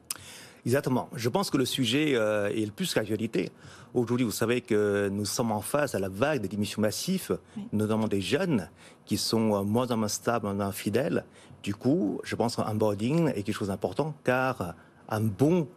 Exactement. 0.67 1.09
Je 1.15 1.29
pense 1.29 1.49
que 1.49 1.57
le 1.57 1.65
sujet 1.65 2.11
euh, 2.13 2.49
est 2.49 2.65
le 2.65 2.71
plus 2.71 2.93
d'actualité. 2.93 3.49
Aujourd'hui, 3.97 4.25
vous 4.27 4.31
savez 4.31 4.61
que 4.61 5.09
nous 5.11 5.25
sommes 5.25 5.51
en 5.51 5.59
face 5.59 5.95
à 5.95 5.99
la 5.99 6.07
vague 6.07 6.41
des 6.41 6.47
démissions 6.47 6.83
massives, 6.83 7.39
notamment 7.73 8.07
des 8.07 8.21
jeunes 8.21 8.69
qui 9.05 9.17
sont 9.17 9.65
moins 9.65 9.89
en 9.89 9.97
moins 9.97 10.07
stables, 10.07 10.45
moins 10.53 10.71
fidèles. 10.71 11.25
Du 11.63 11.73
coup, 11.73 12.21
je 12.23 12.35
pense 12.35 12.57
qu'un 12.57 12.71
onboarding 12.71 13.29
est 13.29 13.41
quelque 13.41 13.55
chose 13.55 13.69
d'important 13.69 14.13
car 14.23 14.75
un 15.09 15.21
bon 15.21 15.67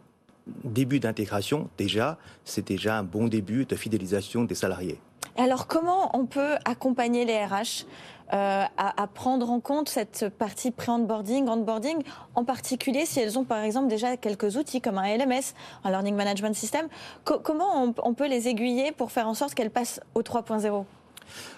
début 0.63 0.99
d'intégration, 0.99 1.67
déjà, 1.79 2.19
c'est 2.45 2.67
déjà 2.67 2.99
un 2.99 3.03
bon 3.03 3.27
début 3.27 3.65
de 3.65 3.75
fidélisation 3.75 4.43
des 4.43 4.53
salariés. 4.53 4.99
Alors, 5.41 5.65
comment 5.65 6.15
on 6.15 6.27
peut 6.27 6.53
accompagner 6.65 7.25
les 7.25 7.43
RH 7.43 7.87
euh, 8.31 8.63
à, 8.77 9.07
prendre 9.07 9.49
en 9.49 9.59
compte 9.59 9.89
cette 9.89 10.29
partie 10.29 10.69
pré-onboarding, 10.69 11.49
onboarding, 11.49 12.03
en 12.35 12.43
particulier 12.45 13.07
si 13.07 13.19
elles 13.19 13.39
ont 13.39 13.43
par 13.43 13.63
exemple 13.63 13.87
déjà 13.87 14.17
quelques 14.17 14.55
outils 14.55 14.81
comme 14.81 14.99
un 14.99 15.17
LMS, 15.17 15.55
un 15.83 15.89
Learning 15.89 16.15
Management 16.15 16.53
System? 16.53 16.87
comment 17.23 17.83
on, 17.83 17.95
on, 18.03 18.13
peut 18.13 18.27
les 18.27 18.49
aiguiller 18.49 18.91
pour 18.91 19.11
faire 19.11 19.27
en 19.27 19.33
sorte 19.33 19.55
qu'elles 19.55 19.71
passent 19.71 19.99
au 20.13 20.21
3.0 20.21 20.85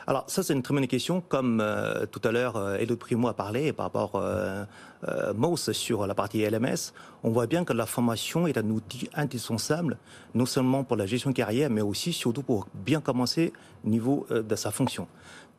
alors 0.08 0.26
ça 0.28 0.44
c'est 0.44 0.54
une 0.54 0.62
très 0.62 0.74
bonne 0.74 0.88
question. 0.88 1.22
Comme 1.22 1.62
euh, 1.62 2.06
tout 2.06 2.22
à 2.24 2.32
l'heure 2.32 2.58
euh, 2.58 2.78
Elodie 2.78 2.96
Primo 2.96 3.28
a 3.28 3.34
parlé 3.34 3.74
par 3.74 3.86
rapport 3.86 4.16
euh, 4.16 4.64
euh 5.08 5.56
sur 5.56 6.08
la 6.08 6.16
partie 6.16 6.42
LMS, 6.46 6.94
on 7.24 7.30
voit 7.30 7.48
bien 7.48 7.66
que 7.66 7.74
la 7.74 7.86
formation 7.86 8.48
est 8.48 8.58
un 8.58 8.70
outil 8.70 9.10
indispensable, 9.14 9.98
non 10.34 10.46
seulement 10.46 10.84
pour 10.84 10.98
la 10.98 11.06
gestion 11.06 11.34
carrière, 11.34 11.70
mais 11.70 11.82
aussi 11.82 12.14
surtout 12.14 12.44
pour 12.44 12.68
bien 12.74 13.02
commencer 13.02 13.54
au 13.86 13.90
niveau 13.90 14.26
de 14.30 14.56
sa 14.56 14.72
fonction. 14.72 15.08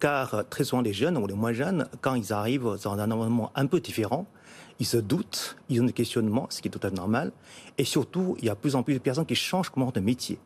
Car 0.00 0.44
très 0.48 0.64
souvent 0.64 0.82
les 0.82 0.92
jeunes 0.92 1.16
ou 1.18 1.26
les 1.26 1.34
moins 1.34 1.52
jeunes, 1.52 1.86
quand 2.00 2.14
ils 2.14 2.32
arrivent 2.32 2.78
dans 2.82 2.94
un 2.94 3.10
environnement 3.10 3.52
un 3.54 3.66
peu 3.66 3.80
différent, 3.80 4.26
ils 4.80 4.86
se 4.86 4.96
doutent, 4.96 5.56
ils 5.68 5.80
ont 5.80 5.86
des 5.86 5.92
questionnements, 5.92 6.46
ce 6.50 6.60
qui 6.60 6.68
est 6.68 6.70
tout 6.70 6.80
à 6.82 6.90
fait 6.90 6.96
normal, 6.96 7.32
et 7.78 7.84
surtout 7.84 8.36
il 8.40 8.46
y 8.46 8.50
a 8.50 8.54
de 8.54 8.58
plus 8.58 8.74
en 8.74 8.82
plus 8.82 8.94
de 8.94 8.98
personnes 8.98 9.26
qui 9.26 9.34
changent 9.34 9.70
comment 9.70 9.90
de 9.90 10.00
métier. 10.00 10.38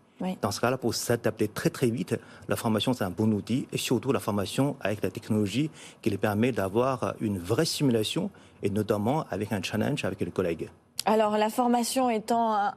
Dans 0.43 0.51
ce 0.51 0.61
cas-là, 0.61 0.79
pour 0.79 0.95
s'adapter 0.95 1.49
très 1.49 1.71
très 1.71 1.91
vite, 1.91 2.17
la 2.49 2.57
formation 2.57 2.93
c'est 2.93 3.05
un 3.05 3.11
bon 3.11 3.33
outil 3.33 3.69
et 3.73 3.79
surtout 3.79 4.13
la 4.13 4.21
formation 4.21 4.77
avec 4.81 5.03
la 5.03 5.11
technologie 5.11 5.71
qui 6.03 6.11
les 6.11 6.19
permet 6.19 6.51
d'avoir 6.51 7.15
une 7.21 7.39
vraie 7.39 7.65
simulation 7.65 8.31
et 8.63 8.71
notamment 8.71 9.25
avec 9.31 9.53
un 9.53 9.63
challenge 9.63 10.05
avec 10.05 10.21
les 10.21 10.31
collègues. 10.31 10.71
Alors 11.07 11.39
la 11.39 11.49
formation 11.49 12.11
étant 12.11 12.73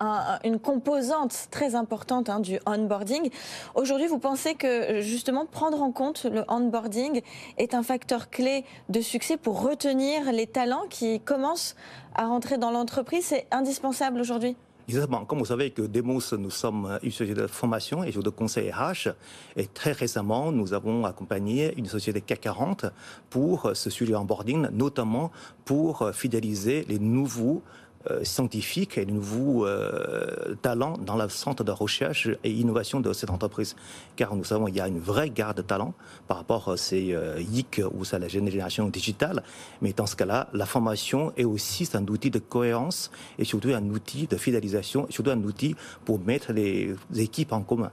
une 0.45 0.59
composante 0.59 1.47
très 1.49 1.75
importante 1.75 2.29
hein, 2.29 2.39
du 2.39 2.59
onboarding, 2.65 3.29
aujourd'hui 3.75 4.07
vous 4.07 4.19
pensez 4.19 4.53
que 4.53 5.01
justement 5.01 5.45
prendre 5.45 5.81
en 5.81 5.91
compte 5.91 6.25
le 6.25 6.45
onboarding 6.47 7.21
est 7.57 7.73
un 7.73 7.83
facteur 7.83 8.29
clé 8.29 8.63
de 8.89 9.01
succès 9.01 9.35
pour 9.35 9.61
retenir 9.63 10.31
les 10.31 10.47
talents 10.47 10.85
qui 10.89 11.19
commencent 11.19 11.75
à 12.15 12.27
rentrer 12.27 12.57
dans 12.57 12.71
l'entreprise? 12.71 13.25
C'est 13.25 13.47
indispensable 13.51 14.21
aujourd'hui? 14.21 14.55
Exactement. 14.87 15.25
Comme 15.25 15.39
vous 15.39 15.45
savez 15.45 15.71
que 15.71 15.83
Demos, 15.83 16.21
nous 16.37 16.49
sommes 16.49 16.99
une 17.03 17.11
société 17.11 17.41
de 17.41 17.47
formation 17.47 18.03
et 18.03 18.11
de 18.11 18.29
conseil 18.29 18.71
RH. 18.71 19.09
Et 19.55 19.67
très 19.67 19.91
récemment, 19.91 20.51
nous 20.51 20.73
avons 20.73 21.05
accompagné 21.05 21.73
une 21.77 21.85
société 21.85 22.21
CAC 22.21 22.41
40 22.41 22.85
pour 23.29 23.71
ce 23.73 23.89
sujet 23.89 24.15
onboarding, 24.15 24.67
notamment 24.71 25.31
pour 25.65 26.09
fidéliser 26.13 26.85
les 26.89 26.99
nouveaux 26.99 27.61
euh, 27.61 27.90
scientifiques 28.23 28.97
et 28.97 29.05
de 29.05 29.11
nouveaux 29.11 29.65
euh, 29.65 30.55
talents 30.61 30.97
dans 30.97 31.15
le 31.15 31.29
centre 31.29 31.63
de 31.63 31.71
recherche 31.71 32.29
et 32.43 32.51
innovation 32.51 32.99
de 32.99 33.13
cette 33.13 33.29
entreprise. 33.29 33.75
Car 34.15 34.35
nous 34.35 34.43
savons 34.43 34.65
qu'il 34.65 34.75
y 34.75 34.81
a 34.81 34.87
une 34.87 34.99
vraie 34.99 35.29
garde 35.29 35.57
de 35.57 35.61
talents 35.61 35.93
par 36.27 36.37
rapport 36.37 36.69
à 36.69 36.77
ces 36.77 37.13
euh, 37.13 37.39
IC 37.39 37.81
ou 37.93 38.03
à 38.11 38.19
la 38.19 38.27
génération 38.27 38.87
digitale. 38.87 39.43
Mais 39.81 39.93
dans 39.93 40.05
ce 40.05 40.15
cas-là, 40.15 40.47
la 40.53 40.65
formation 40.65 41.33
est 41.37 41.45
aussi 41.45 41.89
un 41.93 42.05
outil 42.07 42.31
de 42.31 42.39
cohérence 42.39 43.11
et 43.37 43.45
surtout 43.45 43.69
un 43.69 43.87
outil 43.89 44.27
de 44.27 44.37
fidélisation, 44.37 45.07
et 45.07 45.11
surtout 45.11 45.31
un 45.31 45.43
outil 45.43 45.75
pour 46.05 46.19
mettre 46.19 46.53
les 46.53 46.95
équipes 47.15 47.53
en 47.53 47.61
commun. 47.61 47.91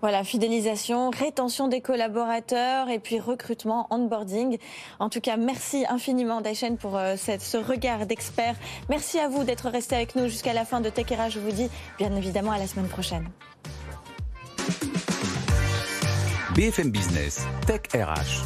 Voilà, 0.00 0.24
fidélisation, 0.24 1.10
rétention 1.10 1.68
des 1.68 1.80
collaborateurs 1.80 2.88
et 2.88 2.98
puis 2.98 3.20
recrutement, 3.20 3.86
onboarding. 3.90 4.58
En 4.98 5.10
tout 5.10 5.20
cas, 5.20 5.36
merci 5.36 5.84
infiniment 5.88 6.40
Daishen 6.40 6.76
pour 6.78 6.96
euh, 6.96 7.16
ce 7.16 7.56
regard 7.58 8.06
d'expert. 8.06 8.54
Merci 8.88 9.18
à 9.18 9.28
vous 9.28 9.44
d'être 9.44 9.68
resté 9.68 9.96
avec 9.96 10.16
nous 10.16 10.28
jusqu'à 10.28 10.52
la 10.52 10.64
fin 10.64 10.80
de 10.80 10.88
Tech 10.88 11.06
Je 11.28 11.38
vous 11.38 11.52
dis 11.52 11.68
bien 11.98 12.14
évidemment 12.16 12.52
à 12.52 12.58
la 12.58 12.66
semaine 12.66 12.88
prochaine. 12.88 13.28
BFM 16.54 16.90
Business, 16.90 17.46
Tech 17.66 17.82
RH. 17.94 18.44